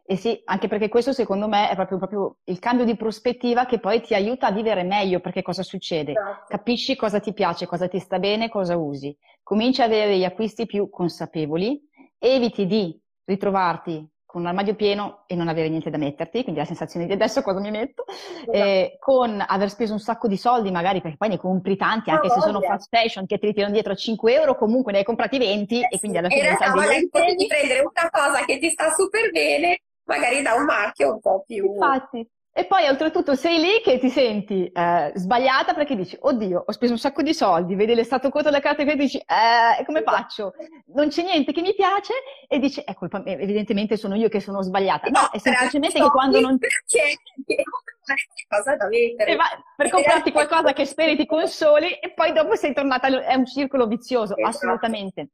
[0.08, 3.80] E sì, anche perché questo secondo me è proprio, proprio, il cambio di prospettiva che
[3.80, 6.12] poi ti aiuta a vivere meglio, perché cosa succede?
[6.12, 6.44] Esatto.
[6.48, 9.16] Capisci cosa ti piace, cosa ti sta bene, cosa usi.
[9.42, 11.80] Cominci ad avere gli acquisti più consapevoli,
[12.18, 16.66] eviti di ritrovarti con un armadio pieno e non avere niente da metterti, quindi la
[16.66, 18.52] sensazione di adesso cosa mi metto, esatto.
[18.52, 22.26] eh, con aver speso un sacco di soldi magari, perché poi ne compri tanti, anche
[22.26, 25.38] oh, se sono fast fashion che ti ritirano dietro 5 euro, comunque ne hai comprati
[25.38, 26.40] 20 eh, e quindi alla fine...
[26.40, 30.64] In realtà potevi di prendere una cosa che ti sta super bene, magari da un
[30.64, 31.72] marchio un po' più...
[31.72, 32.28] Infatti,
[32.58, 36.92] E poi oltretutto sei lì che ti senti eh, sbagliata perché dici, oddio, ho speso
[36.92, 40.16] un sacco di soldi, vedi l'estato conto della carta e dici, eh, come esatto.
[40.16, 40.54] faccio?
[40.94, 42.14] Non c'è niente che mi piace
[42.48, 45.10] e dici, è colpa mia, evidentemente sono io che sono sbagliata.
[45.10, 46.56] No, è semplicemente che quando non...
[46.58, 48.14] C'è
[48.48, 49.36] qualcosa da mettere.
[49.76, 53.86] per comprarti qualcosa che speri ti consoli e poi dopo sei tornata, è un circolo
[53.86, 54.48] vizioso, esatto.
[54.48, 55.28] assolutamente.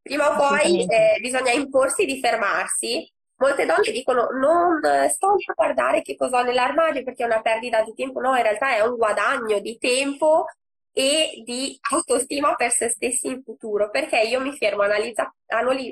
[0.00, 6.02] Prima o poi eh, bisogna imporsi di fermarsi Molte donne dicono non sto a guardare
[6.02, 8.96] che cosa ho nell'armadio perché è una perdita di tempo, no, in realtà è un
[8.96, 10.46] guadagno di tempo
[10.92, 15.34] e di autostima per se stessi in futuro, perché io mi fermo, analizza,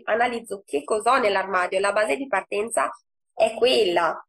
[0.05, 2.91] analizzo che cosa ho nell'armadio, la base di partenza
[3.34, 4.24] è quella.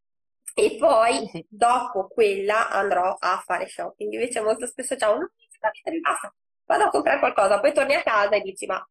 [0.53, 4.11] E poi dopo quella andrò a fare shopping.
[4.13, 5.25] Invece molto spesso c'è un
[6.01, 6.33] basta,
[6.65, 8.85] vado a comprare qualcosa, poi torni a casa e dici ma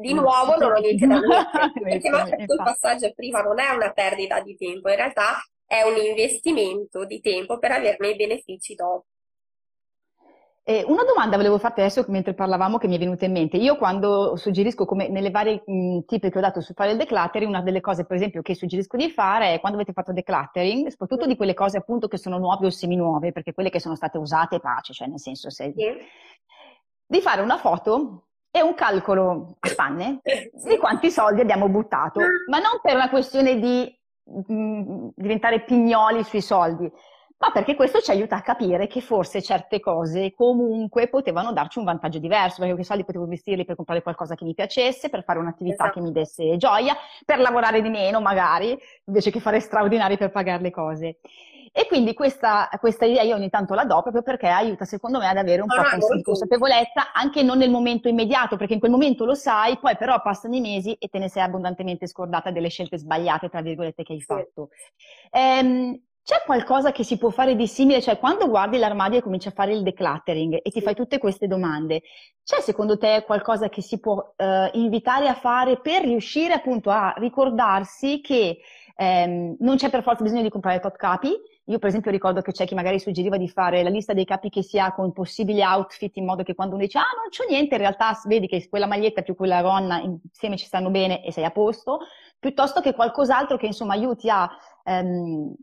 [0.00, 3.92] di nuovo non ho niente da mettere, perché magari il passaggio prima non è una
[3.92, 9.04] perdita di tempo, in realtà è un investimento di tempo per averne i benefici dopo.
[10.62, 13.56] Eh, una domanda volevo farti adesso mentre parlavamo che mi è venuta in mente.
[13.56, 17.50] Io quando suggerisco, come nelle varie mh, tipi che ho dato su fare il decluttering,
[17.50, 21.26] una delle cose per esempio che suggerisco di fare è quando avete fatto decluttering, soprattutto
[21.26, 24.60] di quelle cose appunto che sono nuove o semi-nuove, perché quelle che sono state usate
[24.60, 25.72] pace, cioè nel senso se...
[25.74, 25.86] Sì.
[27.06, 30.20] di fare una foto è un calcolo a spanne
[30.52, 36.24] di quanti soldi abbiamo buttato, ma non per una questione di mh, mm, diventare pignoli
[36.24, 36.90] sui soldi,
[37.38, 41.86] ma perché questo ci aiuta a capire che forse certe cose comunque potevano darci un
[41.86, 45.38] vantaggio diverso, perché quei soldi potevo investirli per comprare qualcosa che mi piacesse, per fare
[45.38, 46.00] un'attività esatto.
[46.00, 46.94] che mi desse gioia,
[47.24, 51.20] per lavorare di meno magari, invece che fare straordinari per pagare le cose.
[51.72, 55.28] E quindi questa, questa, idea io ogni tanto la do proprio perché aiuta secondo me
[55.28, 58.90] ad avere un po' ah, di consapevolezza anche non nel momento immediato, perché in quel
[58.90, 62.68] momento lo sai, poi però passano i mesi e te ne sei abbondantemente scordata delle
[62.68, 64.70] scelte sbagliate, tra virgolette, che hai fatto.
[65.30, 68.02] Ehm, c'è qualcosa che si può fare di simile?
[68.02, 71.46] Cioè, quando guardi l'armadio e cominci a fare il decluttering e ti fai tutte queste
[71.46, 72.02] domande,
[72.44, 77.14] c'è secondo te qualcosa che si può eh, invitare a fare per riuscire appunto a
[77.16, 78.58] ricordarsi che
[78.96, 81.30] ehm, non c'è per forza bisogno di comprare tot capi,
[81.70, 84.50] io per esempio ricordo che c'è chi magari suggeriva di fare la lista dei capi
[84.50, 87.48] che si ha con possibili outfit in modo che quando uno dice ah non c'ho
[87.48, 91.30] niente, in realtà vedi che quella maglietta più quella gonna insieme ci stanno bene e
[91.32, 92.00] sei a posto,
[92.38, 94.50] piuttosto che qualcos'altro che insomma aiuti a,
[94.84, 95.54] ehm,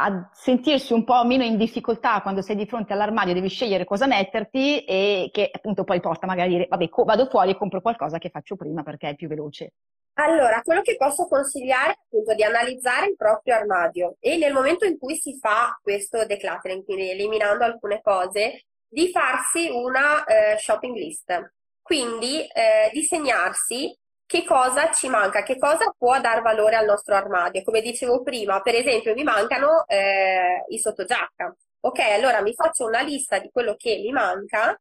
[0.00, 4.06] a sentirsi un po' meno in difficoltà quando sei di fronte all'armadio, devi scegliere cosa
[4.06, 7.80] metterti e che appunto poi porta magari a dire vabbè co- vado fuori e compro
[7.80, 9.72] qualcosa che faccio prima perché è più veloce.
[10.14, 14.84] Allora, quello che posso consigliare è appunto di analizzare il proprio armadio e nel momento
[14.84, 20.94] in cui si fa questo decluttering, quindi eliminando alcune cose, di farsi una eh, shopping
[20.96, 21.52] list.
[21.82, 23.96] Quindi eh, disegnarsi
[24.28, 27.62] che cosa ci manca, che cosa può dar valore al nostro armadio.
[27.64, 31.56] Come dicevo prima, per esempio, mi mancano eh, i sottogiacca.
[31.80, 34.78] Ok, allora mi faccio una lista di quello che mi manca,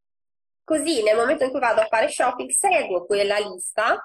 [0.65, 3.97] così nel momento in cui vado a fare shopping seguo quella lista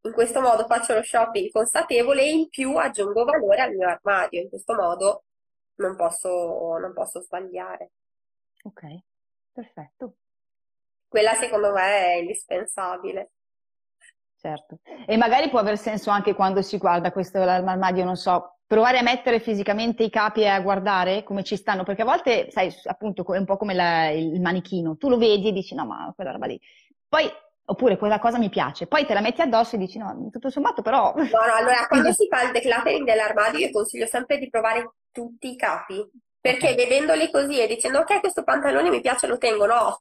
[0.00, 4.40] in questo modo faccio lo shopping consapevole e in più aggiungo valore al mio armadio.
[4.40, 5.26] In questo modo
[5.76, 7.92] non posso, non posso sbagliare.
[8.64, 8.82] Ok,
[9.52, 10.16] perfetto.
[11.06, 13.30] Quella secondo me è indispensabile.
[14.44, 14.80] Certo.
[15.06, 19.02] E magari può aver senso anche quando si guarda questo armadio, non so, provare a
[19.02, 23.24] mettere fisicamente i capi e a guardare come ci stanno, perché a volte, sai, appunto
[23.32, 26.32] è un po' come la, il manichino, tu lo vedi e dici no, ma quella
[26.32, 26.60] roba lì.
[27.08, 27.30] Poi
[27.66, 30.82] Oppure quella cosa mi piace, poi te la metti addosso e dici no, tutto sommato
[30.82, 31.14] però...
[31.16, 35.50] No, no, allora quando si fa il decluttering dell'armadio io consiglio sempre di provare tutti
[35.50, 36.06] i capi,
[36.38, 36.76] perché okay.
[36.76, 39.98] vedendoli così e dicendo ok questo pantalone mi piace, lo tengo, no.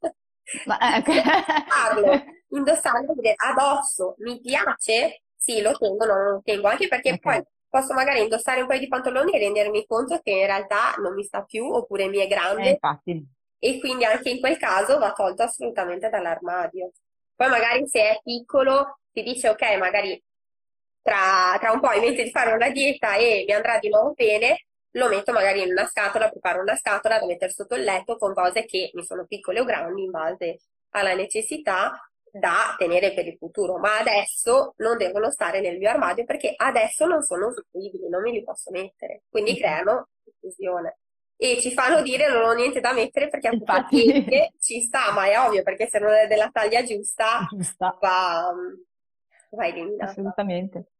[0.66, 1.16] Ma, eh, okay.
[1.16, 5.24] indossarlo, indossarlo, addosso, mi piace?
[5.36, 7.20] Sì, lo tengo, no, non lo tengo, anche perché okay.
[7.20, 11.16] poi posso magari indossare un paio di pantaloni e rendermi conto che in realtà non
[11.16, 12.68] mi sta più oppure mi è grande.
[12.68, 13.26] Eh, infatti.
[13.58, 16.92] E quindi anche in quel caso va tolto assolutamente dall'armadio.
[17.36, 20.22] Poi magari se è piccolo ti dice ok, magari
[21.02, 24.14] tra, tra un po' in mente di fare una dieta e mi andrà di nuovo
[24.14, 28.18] bene, lo metto magari in una scatola, preparo una scatola da mettere sotto il letto
[28.18, 31.92] con cose che mi sono piccole o grandi in base alla necessità
[32.32, 37.06] da tenere per il futuro, ma adesso non devono stare nel mio armadio perché adesso
[37.06, 40.98] non sono usufruibili, non me li posso mettere, quindi creano confusione
[41.36, 44.26] e ci fanno dire non ho niente da mettere perché Infatti.
[44.60, 47.98] ci sta, ma è ovvio perché se non è della taglia giusta, giusta.
[48.00, 48.54] Va,
[49.52, 50.12] va eliminata.
[50.12, 50.93] Assolutamente.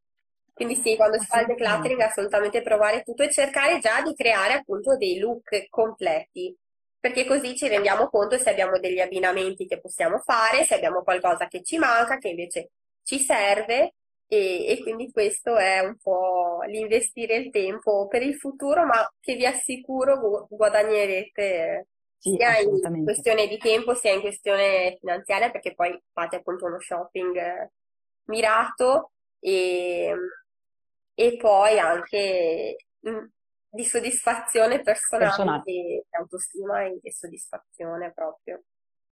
[0.54, 4.54] Quindi sì, quando si fa il decluttering assolutamente provare tutto e cercare già di creare
[4.54, 6.56] appunto dei look completi,
[6.98, 11.48] perché così ci rendiamo conto se abbiamo degli abbinamenti che possiamo fare, se abbiamo qualcosa
[11.48, 12.70] che ci manca, che invece
[13.02, 13.94] ci serve.
[14.26, 19.34] E, e quindi questo è un po' l'investire il tempo per il futuro, ma che
[19.36, 21.88] vi assicuro gu- guadagnerete
[22.18, 26.80] Sì, sia in questione di tempo sia in questione finanziaria, perché poi fate appunto uno
[26.80, 27.68] shopping
[28.26, 29.12] mirato.
[29.40, 30.14] E,
[31.14, 33.30] e poi anche in-
[33.68, 35.62] di soddisfazione personale, Personale.
[35.64, 38.62] e autostima e, e soddisfazione proprio.